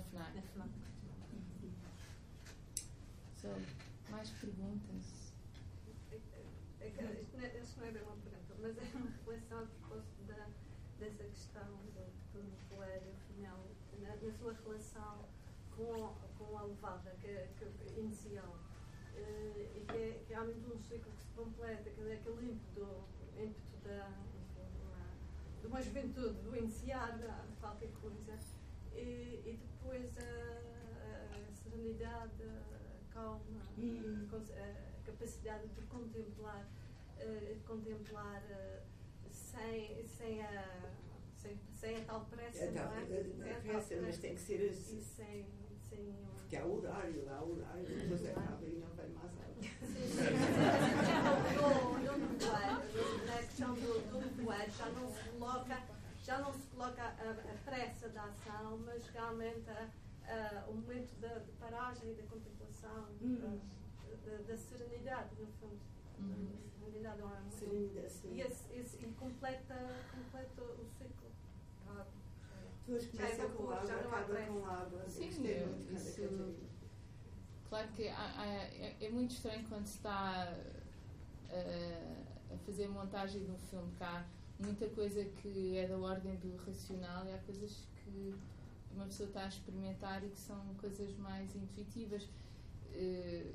[3.36, 3.50] So,
[4.10, 5.34] mais perguntas?
[6.80, 8.82] É que- é que isto não é, isto não é bem uma pergunta, mas é
[8.98, 10.48] uma reflexão a propósito da,
[11.00, 13.60] dessa questão do, do nevoeiro final,
[14.02, 15.26] na, na sua relação
[15.76, 18.63] com, com a levada que, que, inicial.
[19.94, 23.04] Que é, que é realmente um ciclo que se completa, que é aquele ímpeto,
[23.38, 24.10] ímpeto da,
[25.62, 28.38] de, uma, de juventude, do iniciar a qualquer coisa,
[28.94, 36.68] e, e depois a, a serenidade, a calma, a cons- a capacidade de contemplar,
[37.20, 38.82] eh, contemplar eh,
[39.32, 40.92] sem, sem, a,
[41.36, 43.04] sem, sem a tal pressa, É tal- não é?
[43.04, 44.98] é- Sem a é tal pressa, mas tem que ser assim.
[44.98, 45.46] E sem,
[45.90, 46.33] sem nenhuma.
[46.54, 49.32] Porque há horário, há horário, depois acaba e não vai mais
[53.48, 55.84] questão do, nevoeiro, já não se coloca,
[56.24, 59.90] já não se coloca a, a pressa da ação, mas realmente a,
[60.28, 63.38] a, o momento da de paragem e da contemplação, Hum.
[63.42, 65.80] da, da- da serenidade, no fundo.
[66.20, 66.52] Uhum.
[66.52, 68.34] Da serenidade não é Serenidade, sim.
[68.36, 69.76] E, esse, esse, e completa,
[70.14, 71.03] completa o ciclo.
[73.14, 75.10] Já é começa com há acaba com água.
[75.10, 76.56] Sim, eu- Ana isso-.
[77.70, 80.56] Claro que há- há- é, é muito estranho quando se está
[81.50, 82.24] eh,
[82.54, 84.26] a fazer montagem de um filme que há
[84.60, 88.34] muita coisa que é da ordem do racional e há coisas que
[88.94, 92.28] uma pessoa está a experimentar e que são coisas mais intuitivas.
[92.92, 93.54] Eh,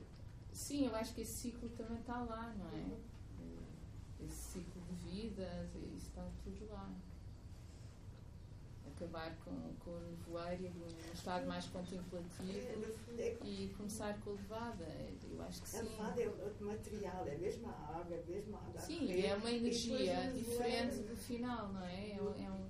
[0.52, 2.80] sim, eu acho que esse ciclo também está lá, não é?
[2.80, 6.90] Eh, Esse ciclo de vida, isso está tudo lá.
[8.98, 9.52] Acabar com,
[9.84, 10.66] com o nevoeiro e
[11.10, 14.86] um estado mais É, contemplativo fundo, é e começar com a levada.
[15.30, 15.88] Eu acho que A sim.
[15.90, 18.72] levada é outro material, é a mesma água, é a mesma água.
[18.76, 19.26] a Sim, correr.
[19.26, 22.10] é uma energia diferente do final, não é?
[22.10, 22.66] É, um- é um,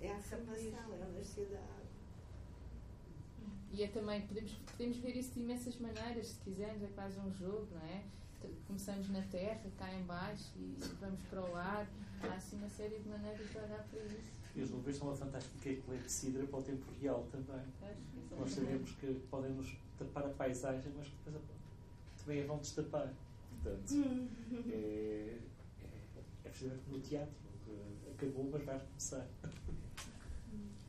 [0.00, 1.84] É a formação, é o nascer da água.
[3.72, 7.32] e é também, podemos, podemos ver isso de imensas maneiras, se quisermos, é quase um
[7.32, 8.04] jogo, não é?
[8.68, 11.88] Começamos na terra, cá em baixo e vamos para o ar.
[12.22, 14.43] Há assim uma série de maneiras de olhar para isso.
[14.56, 17.64] E as nuvens são uma fantástica clepsidra para o tempo real também.
[18.38, 22.58] Nós sabemos que podem nos tapar a paisagem, mas que depois a- também a vão
[22.58, 23.12] destapar.
[23.62, 23.94] Portanto,
[24.70, 25.38] é, é,
[26.44, 27.34] é precisamente no teatro.
[27.64, 29.26] que Acabou, mas vai começar.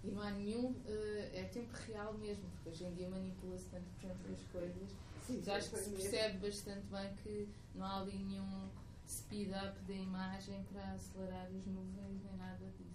[0.03, 0.75] E não há nenhum.
[0.85, 4.89] eh, é tempo real mesmo, porque hoje em dia manipula-se tanto por exemplo as coisas.
[5.25, 6.03] Sim, Mas acho que se mesmo.
[6.03, 8.69] percebe bastante bem que não há ali nenhum
[9.07, 12.94] speed up da imagem para acelerar as nuvens nem nada disso.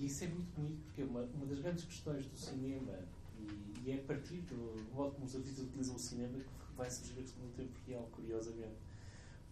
[0.00, 0.04] É?
[0.04, 2.98] E isso é muito bonito, porque uma, uma das grandes questões do cinema,
[3.38, 6.90] e, e é a partir do modo como os artistas utilizam o cinema, que vai
[6.90, 8.78] surgir a questão tempo real, curiosamente.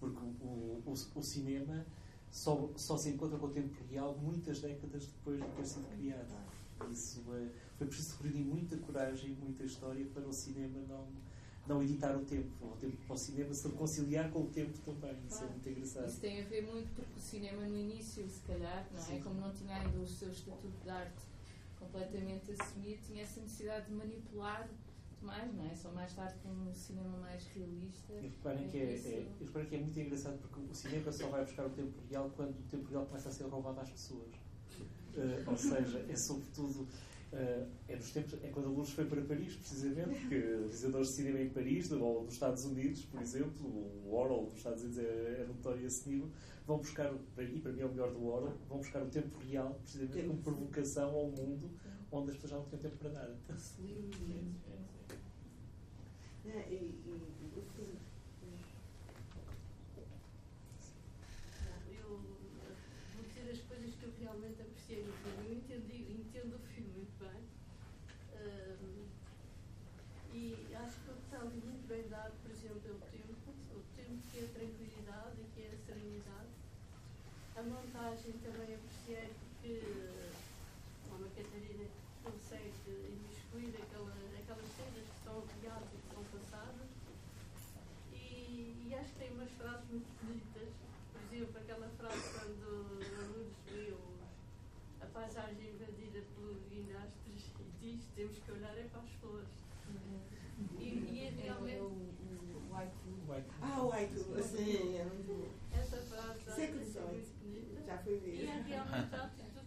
[0.01, 1.85] Porque o, o, o cinema
[2.31, 6.35] só, só se encontra com o tempo real muitas décadas depois de ter sido criado.
[6.91, 11.09] Isso é, foi preciso reunir muita coragem e muita história para o cinema não,
[11.69, 12.49] não editar o tempo.
[12.63, 15.17] O tempo para o cinema se reconciliar com o tempo também.
[15.29, 16.09] Isso é muito engraçado.
[16.09, 19.21] Isso tem a ver muito porque o cinema no início, se calhar, não é?
[19.21, 21.23] Como não tinha ainda o seu estatuto de arte
[21.79, 24.69] completamente assumido, tinha essa necessidade de manipular
[25.23, 25.75] mais, não é?
[25.75, 28.13] Só mais tarde com um cinema mais realista.
[28.15, 31.13] E reparem é que é, é, eu reparem que é muito engraçado porque o cinema
[31.13, 33.91] só vai buscar o tempo real quando o tempo real começa a ser roubado às
[33.91, 34.29] pessoas.
[35.17, 36.87] Eh, ou seja, é sobretudo.
[37.33, 41.15] Eh, é, nos tempos, é quando a Lourdes foi para Paris, precisamente, que realizadores de
[41.15, 45.43] cinema em Paris, ou dos Estados Unidos, por exemplo, o Orwell dos Estados Unidos é,
[45.43, 46.31] é notório esse nível,
[46.67, 49.75] vão buscar, e para mim é o melhor do Orwell, vão buscar o tempo real,
[49.83, 51.71] precisamente como provocação ao mundo,
[52.11, 53.37] onde as pessoas já não tinham tempo para nada.
[56.47, 57.99] É, e, e, o filme.
[61.93, 62.09] Eu
[63.15, 64.59] vou dizer as coisas que eu realmente
[71.39, 75.45] foi muito bem dado, por exemplo, o tempo, o tempo que é a tranquilidade e
[75.55, 76.53] que é a serenidade.
[77.57, 79.81] A montagem também apreciei porque
[81.11, 81.87] a Ana Catarina
[82.23, 86.91] consegue imiscuir aquela, aquelas cenas que são reais e que são passadas.
[88.13, 90.69] E, e acho que tem umas frases muito bonitas.
[91.13, 92.67] Por exemplo, aquela frase quando
[93.03, 98.85] a Lourdes vê os- a paisagem invadida por guindastres e diz temos que olhar é
[98.85, 99.49] para as flores.
[100.79, 101.79] E, e é realmente
[103.61, 105.49] Ah, o haiku, sim, é muito bom.
[105.77, 107.13] essa frase acho Século que é XVIII.
[107.13, 107.83] muito bonita.
[107.87, 108.35] Já foi ver.
[108.35, 109.67] E é realmente a atitude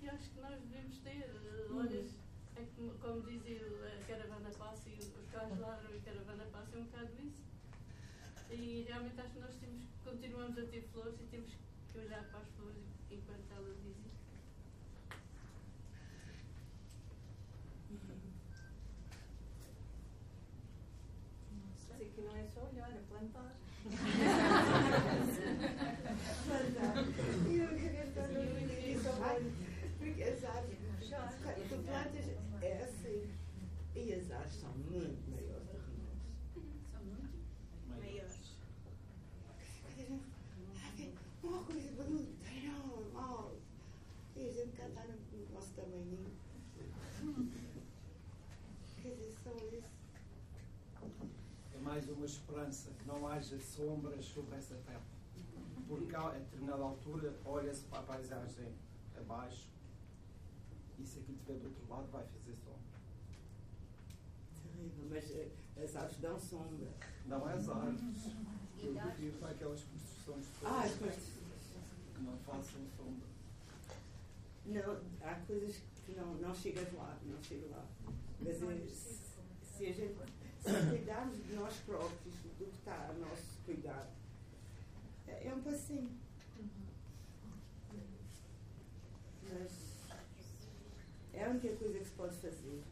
[0.00, 1.30] que acho que nós devemos ter.
[1.70, 2.10] Olhas,
[2.56, 6.76] é como, como dizia a caravana passa e os carros ladram e a caravana passa,
[6.76, 7.42] é um bocado isso.
[8.76, 11.50] E realmente acho que nós temos, continuamos a ter flores e temos
[11.90, 14.12] que olhar para as flores enquanto elas existem.
[21.88, 23.56] Dizer que não é só olhar, é plantar.
[27.48, 29.10] E eu queria estar no início,
[29.98, 30.78] porque as árvores,
[31.70, 32.26] tu plantas,
[32.60, 33.32] é assim,
[33.94, 36.18] e as árvores são muito maiores do que nós.
[36.92, 37.38] São muito
[37.88, 38.44] maiores.
[41.42, 43.56] Uma coisa bruta, normal.
[44.34, 45.14] E a gente cá está no
[45.54, 46.26] nosso tamanho.
[49.00, 49.86] Quer dizer, só isso.
[51.72, 55.00] É mais uma esperança que não haja sombras sobre essa terra.
[55.86, 58.72] Porque a determinada altura olha-se para a paisagem
[59.16, 59.68] abaixo
[60.98, 62.96] e se aquilo estiver do outro lado vai fazer sombra.
[64.64, 65.48] Terrível, mas eh,
[65.84, 66.88] as árvores dão sombra.
[67.26, 68.32] Não é as árvores.
[68.82, 71.26] Eu refiro para aquelas construções Ah, as construções.
[72.14, 73.26] que não façam sombra.
[74.66, 77.86] Não, há coisas que não, não chegas lá, não chega lá.
[78.40, 79.20] Mas se,
[79.62, 80.14] se a gente
[80.66, 84.08] se cuidarmos de nós próprios, do que está a nosso cuidado,
[85.28, 86.10] é, é um passinho.
[89.42, 89.86] Mas
[91.34, 92.82] é a única coisa que se pode fazer.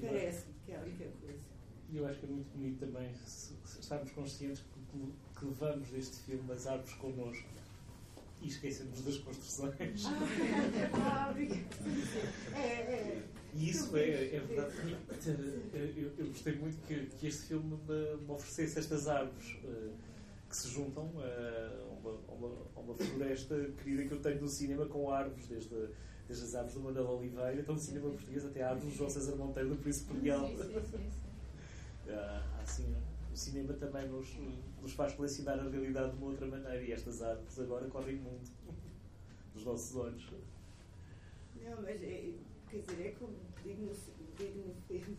[0.00, 1.54] Parece-me que é a única coisa.
[1.90, 3.12] E eu acho que é muito bonito também
[3.64, 7.46] estarmos conscientes que, que levamos deste filme as árvores connosco
[8.40, 10.04] e esquecemos das construções.
[10.92, 11.32] Ah.
[12.54, 13.22] É, é.
[13.56, 14.96] E isso é, é verdade.
[15.72, 19.90] Eu, eu gostei muito que, que este filme me, me oferecesse estas árvores eh,
[20.48, 24.48] que se juntam a uma, a uma, a uma floresta querida que eu tenho no
[24.48, 25.74] cinema com árvores, desde,
[26.26, 29.36] desde as árvores do Manuel Oliveira, então no cinema português até árvores do João César
[29.36, 30.48] Monteiro do Príncipe Real.
[30.48, 31.10] Sim, sim, sim, sim.
[32.06, 32.94] Ah, assim,
[33.32, 34.28] o cinema também nos,
[34.82, 38.52] nos faz colecionar a realidade de uma outra maneira e estas árvores agora correm muito
[39.54, 40.22] nos nossos olhos.
[41.64, 42.30] Não, mas é,
[42.74, 43.94] quer dizer, é como digo no,
[44.36, 45.16] digo no filme,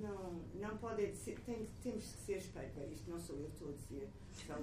[0.00, 2.92] não, não pode ser, tem, temos que ser espelho.
[2.92, 4.08] Isto não sou eu que estou a dizer,
[4.46, 4.62] são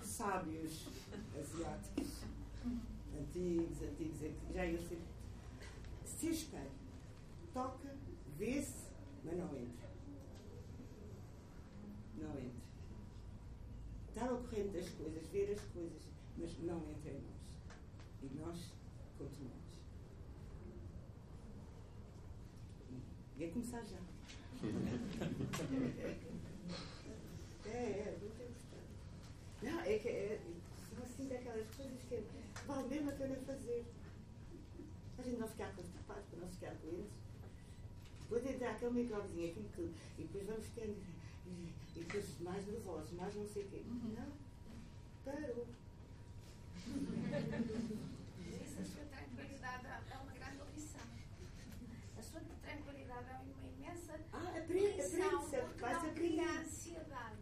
[0.00, 0.86] os sábios
[1.38, 2.22] asiáticos,
[3.18, 4.98] antigos, antigos, antigos, já eu sei.
[6.04, 6.70] Ser espelho.
[7.52, 7.96] Toca,
[8.38, 8.86] vê-se,
[9.24, 9.90] mas não entra.
[12.16, 12.62] Não entra.
[14.08, 16.02] Estar ao corrente das coisas, ver as coisas,
[16.38, 17.42] mas não entra em nós.
[18.22, 18.72] E nós
[19.18, 19.62] continuamos.
[23.42, 23.96] E é começar já.
[27.66, 28.54] é, é, muito importante.
[29.62, 30.40] Não, é que é,
[30.94, 32.22] são assim daquelas coisas que
[32.66, 33.84] vale mesmo a pena fazer.
[35.18, 37.10] A gente não ficar constipado, para não ficar doente.
[38.20, 39.94] Depois entrar aquele microbezinho, aquilo tudo.
[40.18, 40.96] E depois vamos ficando.
[41.94, 43.82] E depois mais nervosos, mais não sei o quê.
[43.86, 44.32] Não.
[45.24, 45.66] Parou.
[48.62, 51.00] Isso, a sua tranquilidade é uma grande lição.
[52.18, 56.60] A sua tranquilidade é uma imensa Ah, aprende, lição, aprende, porque vai-se não cria aprendendo.
[56.66, 57.36] ansiedade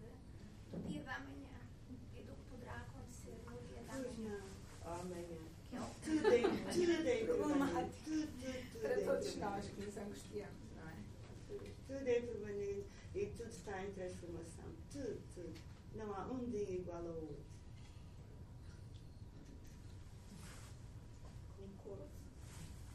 [0.72, 1.60] do dia da manhã
[2.14, 4.38] e do que poderá acontecer no dia da Pois manhã.
[4.38, 4.92] não.
[4.92, 5.38] Amanhã.
[5.70, 7.70] Que é o Tudo é, tudo é Problemático.
[7.70, 7.96] permanente.
[8.04, 9.38] Tudo, tudo, tudo Para é todos permanente.
[9.40, 10.96] nós que nos angustiamos, não é?
[11.86, 14.64] Tudo é permanente e tudo está em transformação.
[14.92, 15.54] Tudo, tudo.
[15.94, 16.24] Não há
[21.56, 22.08] Concordo.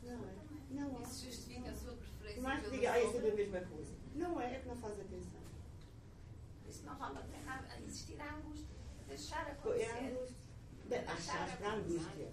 [0.03, 0.36] Não é?
[0.72, 1.01] Não há.
[1.01, 3.93] Isso justifica a sua preferência pela diga, ah, é a mesma coisa.
[4.16, 5.41] Não é, é que não faz atenção.
[6.70, 8.76] Isso não vale a pena existir a angústia,
[9.08, 9.91] deixar É a acontecer.
[9.99, 10.45] angústia.
[11.08, 12.32] Achar para a angústia.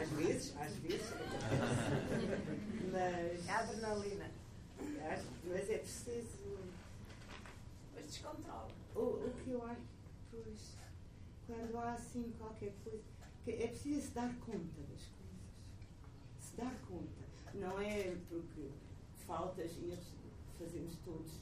[0.00, 1.06] Às vezes, às vezes.
[2.90, 3.48] Mas.
[3.48, 4.30] É a adrenalina.
[5.44, 6.58] Mas é preciso.
[7.86, 8.68] Depois descontrola.
[8.94, 9.82] O, o que eu acho,
[10.30, 10.76] pois,
[11.78, 13.02] há assim qualquer coisa,
[13.44, 15.22] que é preciso se dar conta das coisas.
[16.40, 17.22] Se dar conta.
[17.54, 18.70] Não é porque
[19.26, 20.12] faltas ires
[20.58, 21.32] fazemos todos.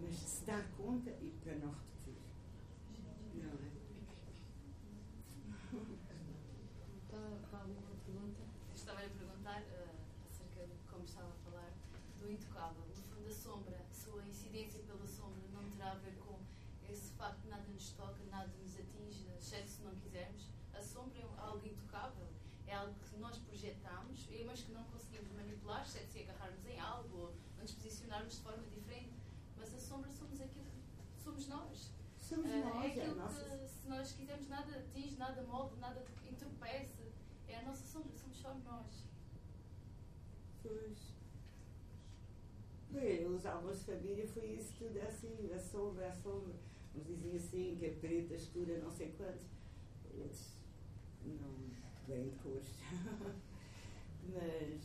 [0.00, 2.16] Mas se dar conta e para não repetir.
[3.34, 3.76] Não é?
[7.06, 8.42] Está alguma pergunta?
[8.74, 11.72] Estava a perguntar uh, acerca de como estava a falar
[12.20, 12.82] do intocável.
[12.88, 16.38] No fundo, a sombra, a sua incidência pela sombra não terá a ver com
[16.92, 20.48] esse facto de nada nos toca, nada nos atinge, exceto se não quisermos.
[20.74, 22.26] A sombra é algo intocável,
[22.66, 27.16] é algo que nós projetamos, mas que não conseguimos manipular, exceto se agarrarmos em algo
[27.16, 29.14] ou nos posicionarmos de forma diferente.
[29.56, 31.90] Mas a sombra somos aquilo que somos nós.
[32.20, 35.42] Somos Uh, nós, é aquilo é a que, nossa- se nós quisermos, nada atinge, nada
[35.42, 37.12] molde, nada entorpece.
[37.48, 39.04] É a nossa sombra, somos só nós.
[40.62, 41.14] Pois.
[42.90, 43.46] Foi, os
[43.80, 46.54] de família foi isso tudo assim, a sombra, a sombra.
[46.96, 49.50] Uns diziam assim, que a preta escura, não sei quantos.
[50.12, 50.56] Eles
[51.24, 51.50] não
[52.06, 52.66] vêm de cores.
[54.32, 54.80] Mas,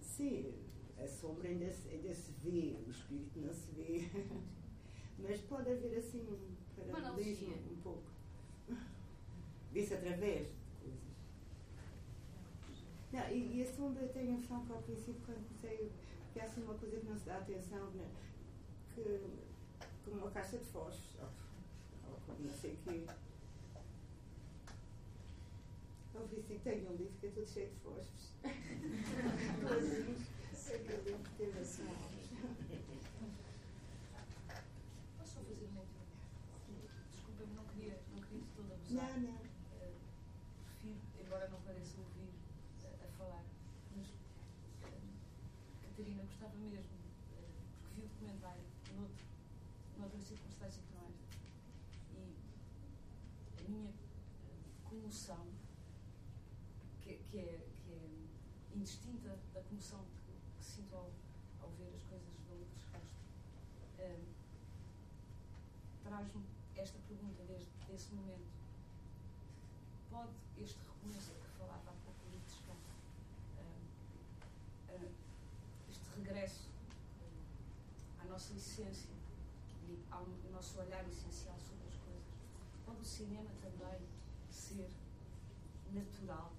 [0.00, 0.54] sim,
[0.98, 4.08] a sombra ainda, se- ainda se vê, o espírito não se vê.
[5.18, 6.26] Mas pode haver assim
[6.78, 8.02] um paralelismo um pouco.
[9.72, 11.00] Vê-se através de coisas.
[13.12, 15.92] Não, e, e a sombra tem a noção que ao princípio quando comecei,
[16.24, 18.10] porque há assim uma coisa que não se dá atenção, né?
[18.94, 19.20] que
[20.04, 21.16] como uma caixa de fósforos,
[22.38, 23.06] não sei o quê.
[26.14, 28.32] Ao princípio tenho um livro que é todo cheio de fósforos.
[30.72, 31.84] Aquele livro que teve assim.
[35.18, 36.04] Posso só fazer uma última?
[37.12, 39.18] Desculpa-me, não queria, não queria de todo abusar.
[39.18, 39.38] Não, não.
[39.80, 39.94] Eh,
[40.80, 42.32] prefiro, embora não pareça ouvir
[42.84, 43.44] eh, a falar,
[43.96, 44.06] mas
[44.84, 45.00] eh,
[45.82, 46.96] Catarina gostava mesmo,
[47.36, 48.64] eh, porque vi o documentário
[48.96, 49.24] noutro,
[49.98, 51.36] noutra circunstância que não esta.
[52.14, 52.16] E
[53.58, 55.46] a minha eh, comoção,
[57.02, 61.10] que, que, é, que é indistinta da comoção que, que sinto ao,
[61.60, 63.20] ao ver as coisas do Lucas Castro,
[63.98, 64.20] eh,
[66.02, 66.42] traz-me
[66.76, 68.48] esta pergunta desde esse momento.
[70.08, 72.96] Pode este recomeço que falava há pouco Descanso,
[74.88, 75.10] eh,
[75.90, 76.70] este regresso
[78.18, 79.10] à nossa essência
[79.82, 82.32] e ao nosso olhar essencial sobre as coisas,
[82.86, 84.21] pode o cinema também
[84.52, 84.88] ser
[85.92, 86.52] natural?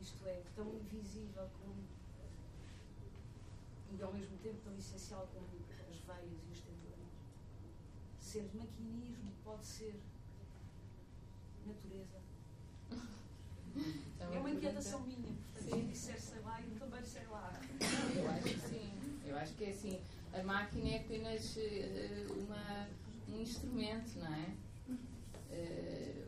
[0.00, 1.84] Isto é, tão invisível como
[3.98, 5.46] e ao mesmo tempo tão essencial como
[5.90, 7.10] as veias e os tendões.
[8.20, 10.00] Ser maquinismo pode ser
[11.66, 12.20] natureza.
[14.20, 17.60] É É uma inquietação minha, portanto, se disser sei lá, eu também sei lá.
[18.14, 18.92] Eu acho que sim.
[19.26, 20.00] Eu acho que é assim.
[20.32, 22.88] A máquina é apenas eh, uma,
[23.28, 24.54] um instrumento, não é?
[25.50, 26.24] Eh,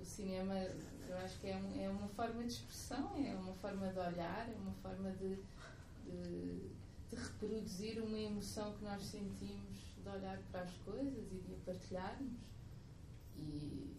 [0.00, 0.54] o cinema,
[1.08, 4.48] eu acho que é, um- é uma forma de expressão, é uma forma de olhar,
[4.48, 5.36] é uma forma de,
[6.04, 6.68] de,
[7.10, 11.58] de reproduzir uma emoção que nós sentimos de olhar para as coisas e de a
[11.64, 12.32] partilharmos.
[13.36, 13.96] E,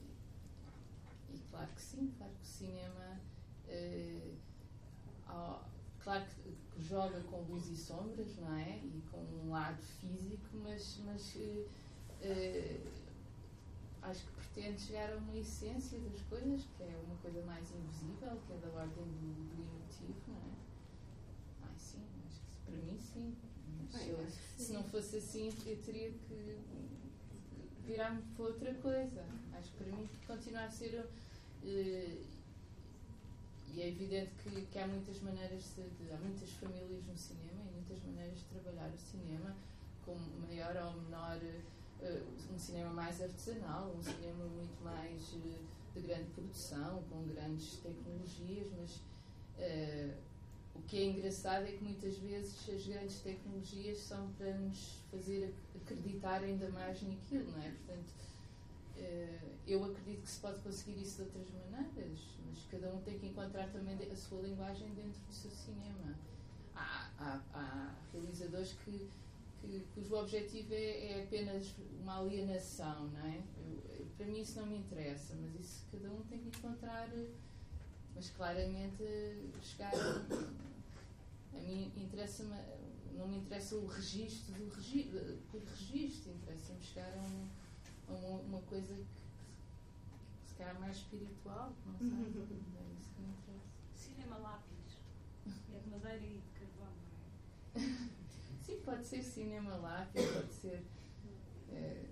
[1.34, 3.20] e claro que sim, claro que o cinema.
[3.68, 4.34] eh,
[6.04, 8.78] claro que, que joga com luz e sombras, não é?
[8.78, 11.66] E com um lado físico, mas, mas eh,
[12.22, 12.80] eh,
[14.02, 18.40] acho que pretende chegar a uma essência das coisas, que é uma coisa mais invisível,
[18.48, 20.60] que é da ordem do, do emotivo, não é?
[21.64, 23.36] Ai, sim, acho que para mim sim.
[23.92, 24.74] Mas se, sim.
[24.74, 26.58] não fosse assim, eu teria que
[27.86, 29.26] virar-me para outra coisa.
[29.58, 31.06] Acho que para mim continua a ser.
[31.66, 32.18] eh,
[33.74, 37.62] e é evidente que, que há muitas maneiras de, de- há muitas famílias no cinema
[37.70, 39.56] e muitas maneiras de trabalhar o cinema
[40.06, 40.16] com
[40.48, 41.40] maior ou menor
[42.54, 45.60] um cinema mais artesanal, um cinema muito mais eh,
[45.94, 49.00] de grande produção, com grandes tecnologias, mas
[49.58, 50.16] eh,
[50.76, 55.54] o que é engraçado é que muitas vezes as grandes tecnologias são para nos fazer
[55.76, 57.70] acreditar ainda mais naquilo, não é?
[57.72, 58.14] Portanto,
[58.98, 62.20] eh, eu acredito que se pode conseguir isso de outras maneiras,
[62.50, 66.16] mas cada um tem que encontrar também a sua linguagem dentro do seu cinema.
[66.76, 69.10] Há, há- há realizadores que,
[69.62, 73.44] que, cujo objetivo é, é apenas uma alienação, não é?
[73.58, 77.10] Eu- para mim isso não me interessa, mas isso cada um tem que encontrar,
[78.16, 79.04] mas claramente
[79.62, 79.94] chegar.
[81.54, 82.56] A mim interessa-me,
[83.18, 85.10] não me interessa o registro do regi,
[85.52, 87.48] por registro, interessa-me chegar a um
[88.10, 92.10] a uma, uma coisa que, que se calhar mais espiritual, não sei.
[92.10, 93.66] É isso que me interessa.
[93.96, 94.98] Cinema lápis.
[95.74, 96.94] É de madeira e de carvão,
[97.76, 98.09] não é?
[98.70, 100.84] Sim, pode ser cinema lápis, pode ser.
[101.72, 102.06] eh,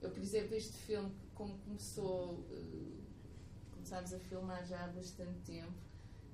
[0.00, 3.02] eu, por exemplo, este filme, como começou, eh,
[3.70, 5.74] começámos a filmar já há bastante tempo,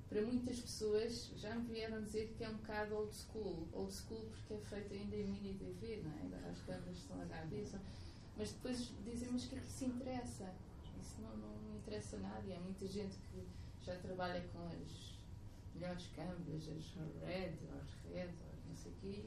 [0.07, 3.67] para muitas pessoas já me vieram dizer que é um bocado old school.
[3.73, 6.49] Old school porque é feito ainda em mini DV, não é?
[6.49, 7.81] As câmaras são HD, são...
[8.37, 10.49] mas depois dizem, mas o que é que isso interessa?
[10.97, 13.45] Isso não, não me interessa nada e há muita gente que
[13.81, 15.17] já trabalha com as
[15.75, 18.31] melhores câmaras, as Red, as Red,
[18.69, 19.25] não sei o quê,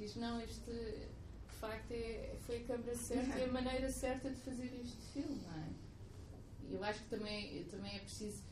[0.00, 4.40] diz, não, este de facto é, foi a câmara certa e a maneira certa de
[4.40, 5.68] fazer este filme, não é?
[6.68, 8.42] E eu acho que também, também é preciso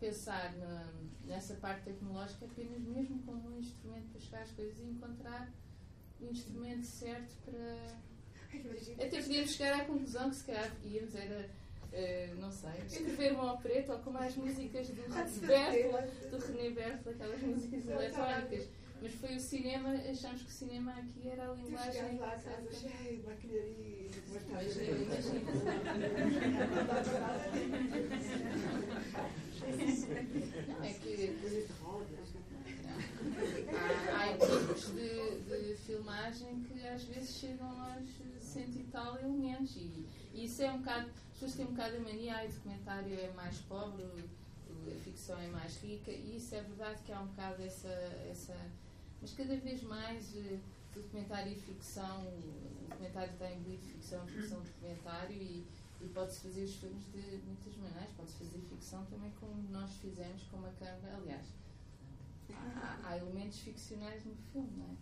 [0.00, 0.92] pensar na,
[1.26, 5.52] nessa parte tecnológica apenas mesmo como um instrumento para chegar às coisas e encontrar
[6.20, 8.00] o instrumento certo para.
[8.94, 11.48] Até podíamos chegar à conclusão que se calhar íamos era.
[11.92, 15.02] Uh, não sei, escrever uma opereta ou como as músicas do
[16.30, 18.68] do René Berto, aquelas músicas eletrónicas.
[19.02, 22.18] Mas foi o cinema, achamos que o cinema aqui era a linguagem.
[22.18, 24.10] lá a casa cheia, maquinaria,
[30.68, 31.36] Não, é que.
[33.72, 38.04] Há, há equipes de, de filmagem que às vezes chegam aos
[38.40, 41.08] cento e tal elementos e, e isso é um bocado.
[41.08, 45.46] As pessoas têm um bocado a mania, o documentário é mais pobre, a ficção é
[45.46, 47.88] mais rica e isso é verdade que há um bocado essa.
[48.30, 48.54] essa
[49.20, 50.34] mas cada vez mais
[50.94, 55.66] documentário e ficção, o documentário está imbuído de ficção, ficção documentário e,
[56.00, 60.42] e pode-se fazer os filmes de muitas maneiras, pode-se fazer ficção também como nós fizemos
[60.44, 61.46] com uma câmera, aliás,
[62.52, 64.96] há, há, elementos ficcionais no filme, não é?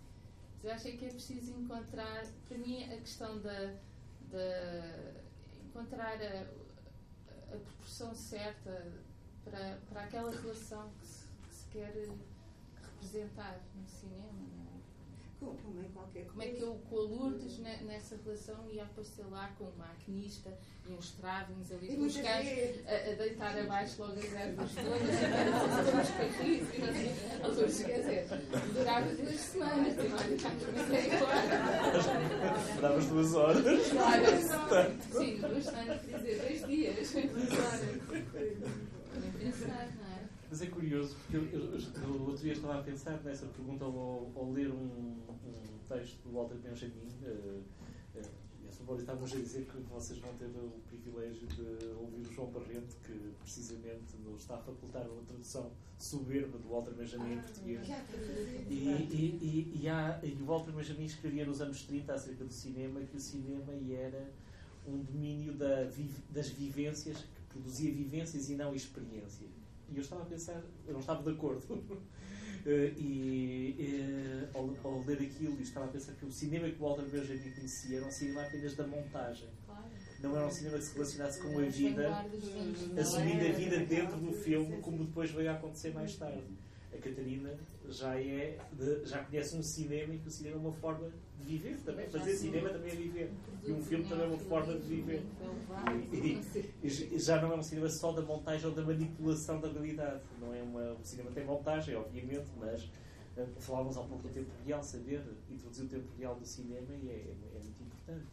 [0.55, 3.75] Mas eu acho que é preciso encontrar, para mim, a questão da,
[4.31, 5.23] da
[5.64, 8.93] encontrar a, a proporção certa
[9.45, 12.09] para, para aquela relação que se, que se quer
[12.99, 14.79] representar no cinema, não é?
[15.39, 19.25] Como, como, em qualquer como é que eu com a Lourdes nessa relação ia aparecer
[19.31, 20.53] lá com o maquinista
[20.85, 25.01] e uns travings ali com os gajos a, a, deitar abaixo logo as ervas todas
[25.15, 28.27] e não a Lourdes quer dizer
[28.75, 33.89] durava duas semanas comecei agora davas duas horas.
[33.91, 34.25] Claro
[35.13, 37.13] sim duas semanas quer dizer dois dias.
[37.13, 37.97] Duas horas.
[39.21, 40.08] Nem pensar não é
[40.51, 44.33] mas é curioso, porque eu, eu, eu, outro dia estava a pensar nessa pergunta ao,
[44.35, 47.09] ao ler um, um, texto do Walter Benjamin.
[47.23, 47.63] Uh,
[48.15, 48.23] uh,
[48.63, 48.97] e a Sra.
[48.97, 53.13] estávamos a dizer que vocês vão ter o privilégio de ouvir o João Barrento, que
[53.41, 57.87] precisamente nos está a facultar uma tradução soberba do Walter Benjamin em português.
[58.69, 62.53] E, e, e, e, há, e o Walter Benjamin escrevia nos anos 30 acerca do
[62.53, 64.31] cinema que o cinema era
[64.87, 65.87] um domínio da,
[66.31, 69.58] das vivências, que produzia vivências e não experiências.
[69.91, 71.62] E eu estava a pensar, eu não estava de acordo.
[72.66, 76.84] Eh, e, eh, ao, ao, ler aquilo, estava a pensar que o cinema que o
[76.84, 79.49] Walter Benjamin conhecia era um cinema apenas da montagem.
[80.20, 82.26] Não era um cinema que se relacionasse com a vida,
[83.01, 86.45] assumindo a vida dentro do filme, como depois veio a acontecer mais tarde
[86.93, 87.55] a Catarina
[87.89, 91.45] já é de, já conhece um cinema em que o cinema é uma forma de
[91.45, 92.09] viver também.
[92.09, 93.30] Fazer cinema também é viver.
[93.64, 95.22] E um filme também é uma forma de viver.
[96.12, 96.16] E,
[96.82, 100.20] e, e, já não é um cinema só da montagem ou da manipulação da realidade.
[100.41, 102.91] Não é uma, o cinema tem montagem, obviamente, mas
[103.36, 107.09] eh, falávamos há pouco do tempo real, saber introduzir o tempo real do cinema e
[107.09, 108.26] é, é, é muito importante.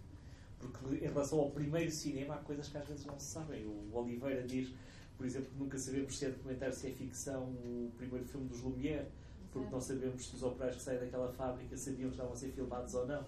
[0.60, 3.66] Porque em relação ao primeiro cinema há coisas que às vezes não se sabem.
[3.66, 4.74] O Oliveira diz
[5.18, 9.08] por exemplo, nunca sabemos se é documentário, se é ficção, o primeiro filme dos Lumière,
[9.52, 12.52] porque não sabemos se os operários que saem daquela fábrica sabiam que estavam a ser
[12.52, 13.24] filmados ou não.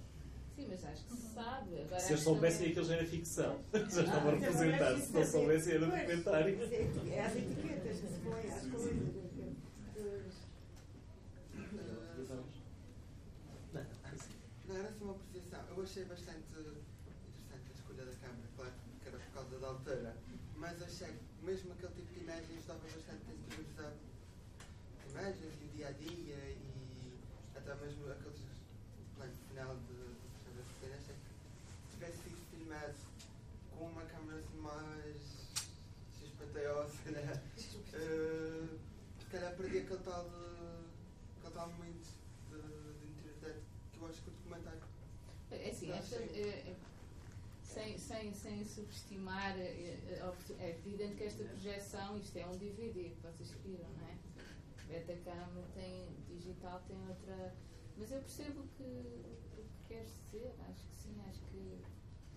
[0.55, 1.81] Sim, mas acho que se sabe.
[1.81, 4.97] Agora se eles soubessem que aquilo já era ficção, já estavam a representar.
[4.97, 6.59] Se não soubessem, era documentário.
[7.11, 9.17] É as etiquetas que se põem às coisas.
[14.67, 15.65] Não, era só uma apreciação.
[15.69, 20.17] Eu achei bastante interessante a escolha da câmera, claro que era por causa da altura,
[20.57, 23.95] mas achei que mesmo aquele tipo de imagens estava bastante interiorizado.
[25.11, 27.13] Imagens e o dia a dia e
[27.55, 28.41] até mesmo aqueles
[29.15, 29.95] plano final de,
[30.53, 32.95] de cena, achei que tivesse sido filmado
[33.71, 35.15] com uma câmera assim mais
[36.19, 37.41] xispateosa, né?
[37.93, 38.79] Uh,
[39.19, 40.25] se calhar perdi aquele tal,
[41.39, 42.09] aquele tal momento
[42.49, 43.59] de, de interioridade
[43.93, 44.81] que eu acho que o documentário.
[45.51, 46.75] É assim, esta, é,
[47.63, 48.33] sem,
[48.65, 49.97] subestimar, é,
[50.59, 54.17] é evidente que esta projeção, isto é um DVD que vocês viram, não é?
[54.87, 57.53] Betacam tem digital, tem outra.
[57.97, 61.81] Mas eu percebo que, o que queres dizer, acho que sim, acho que.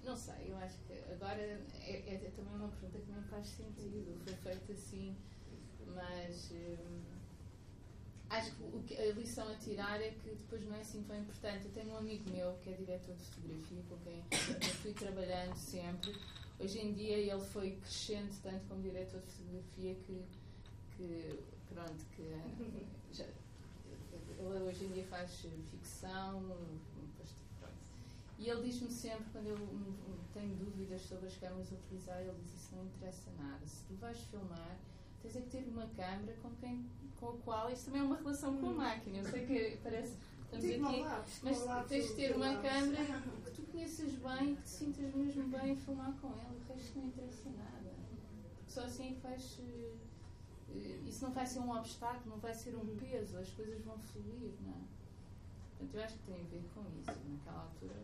[0.03, 3.47] Não sei, eu acho que agora é, é, é também uma pergunta que não faz
[3.47, 5.17] sentido, foi feita assim,
[5.95, 6.51] mas.
[6.53, 7.10] Hum,
[8.31, 8.53] acho
[8.87, 11.67] que, a lição a tirar é que depois não é assim tão importante.
[11.67, 14.25] Eu tenho um amigo meu que é diretor de fotografia, com quem
[14.69, 16.17] eu fui trabalhando sempre.
[16.59, 20.25] Hoje em dia ele foi crescente tanto como diretor de fotografia que,
[20.97, 22.23] que, pronto, que
[23.13, 26.43] já, ele hoje em dia faz ficção.
[28.39, 29.59] E ele diz-me sempre, quando eu
[30.33, 33.67] tenho dúvidas sobre as câmaras a utilizar, ele diz isso não interessa nada.
[33.67, 34.79] Se tu vais filmar,
[35.23, 36.85] tens é que ter uma câmera com, quem,
[37.19, 39.19] com a qual, isto também é uma relação com a máquina.
[39.19, 43.05] Eu sei que parece estamos Digo aqui, lápis, mas lápis, tens de ter uma câmera
[43.45, 46.99] que tu conheças bem, que te sintas mesmo bem a filmar com ela, o resto
[46.99, 47.91] não interessa nada.
[48.57, 49.59] Porque só assim é que vais.
[49.61, 53.99] eh, Isso não vai ser um obstáculo, não vai ser um peso, as coisas vão
[53.99, 54.81] fluir, não é?
[55.79, 57.21] Portanto, eu acho que tem a ver com isso.
[57.31, 57.97] Naquela altura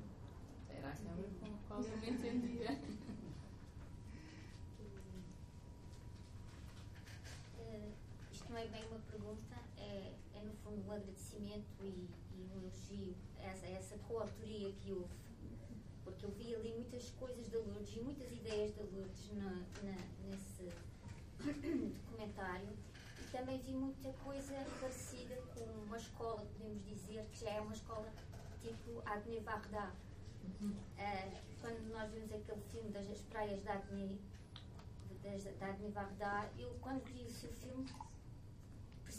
[0.71, 2.79] era a câmara com a qual eu me entendia.
[7.59, 7.91] Eh,
[8.33, 12.61] isto não é bem uma pergunta, é, é no fundo um agradecimento e, e um
[12.61, 15.15] elogio a essa, essa coautoria que houve.
[16.05, 19.51] Porque eu vi ali muitas coisas da Lourdes e muitas ideias da Lourdes na,
[19.83, 20.71] na- nesse
[21.41, 22.69] documentário.
[23.21, 27.73] E também vi muita coisa parecida com uma escola, podemos dizer, que já é uma
[27.75, 28.11] escola
[28.63, 29.93] tipo Agne Varda.
[30.97, 34.19] Eh, quando nós vimos aquele filme das as praias da Agne,
[35.23, 37.85] das- da Agne Varda, eu quando vi o seu filme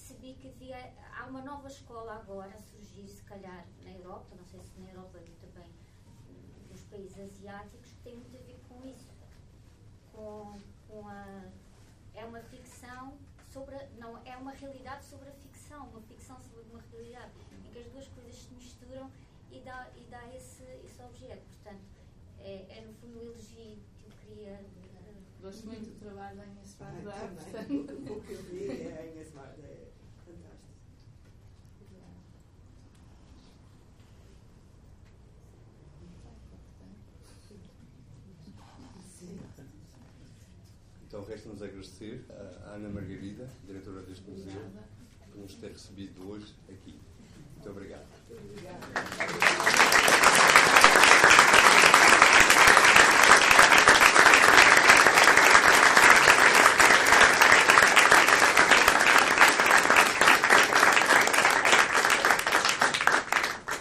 [0.08, 4.46] percebi que havia, há uma nova escola agora a surgir, se calhar na Europa, não
[4.46, 5.70] sei se na Europa e também
[6.72, 9.10] nos países asiáticos, que tem muito a ver com isso.
[10.14, 11.44] Com, com a,
[12.16, 13.18] é uma ficção
[13.52, 17.32] sobre, a- não, é uma realidade sobre a ficção, uma ficção sobre uma realidade,
[17.68, 19.12] em que as duas coisas se misturam
[19.52, 21.44] e dá, e dá esse, esse objeto.
[21.48, 21.84] Portanto,
[22.40, 24.52] é, é no fundo o elogio que eu queria.
[24.52, 26.98] eh, Gosto muito do trabalho da Inês Varda.
[28.16, 29.92] O que eu vi é a Inês Varda, é
[30.26, 30.74] fantástico.
[41.48, 42.26] Resta-nos agradecer
[42.66, 44.62] à Ana Margarida, diretora deste museu,
[45.32, 47.00] por nos ter recebido hoje aqui.
[47.54, 48.06] Muito obrigado.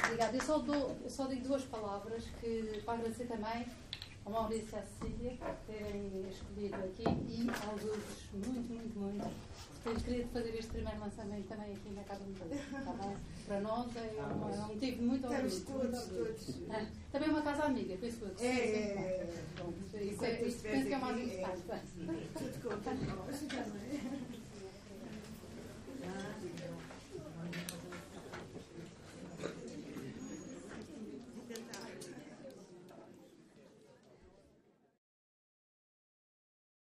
[0.05, 0.37] Obrigada.
[0.37, 3.67] Eu só, dou, eu só digo duas palavras que, para agradecer também
[4.27, 9.23] ao Maurício e à Cecília por terem escolhido aqui e aos outros, muito, muito, muito,
[9.23, 12.49] por terem querido fazer este primeiro lançamento também aqui na Casa Museu.
[12.73, 13.17] Tá bom?
[13.47, 15.47] Para nós é um, é um motivo muito orgulho.
[15.47, 16.57] Estamos todos, todos.
[16.71, 19.31] Ah, também é uma casa amiga, por isso que eu é, é,
[19.95, 21.87] é, isso é, é, penso que é o mais importante.
[22.35, 22.91] Tudo conta tá.
[22.91, 24.37] ah, nós, também.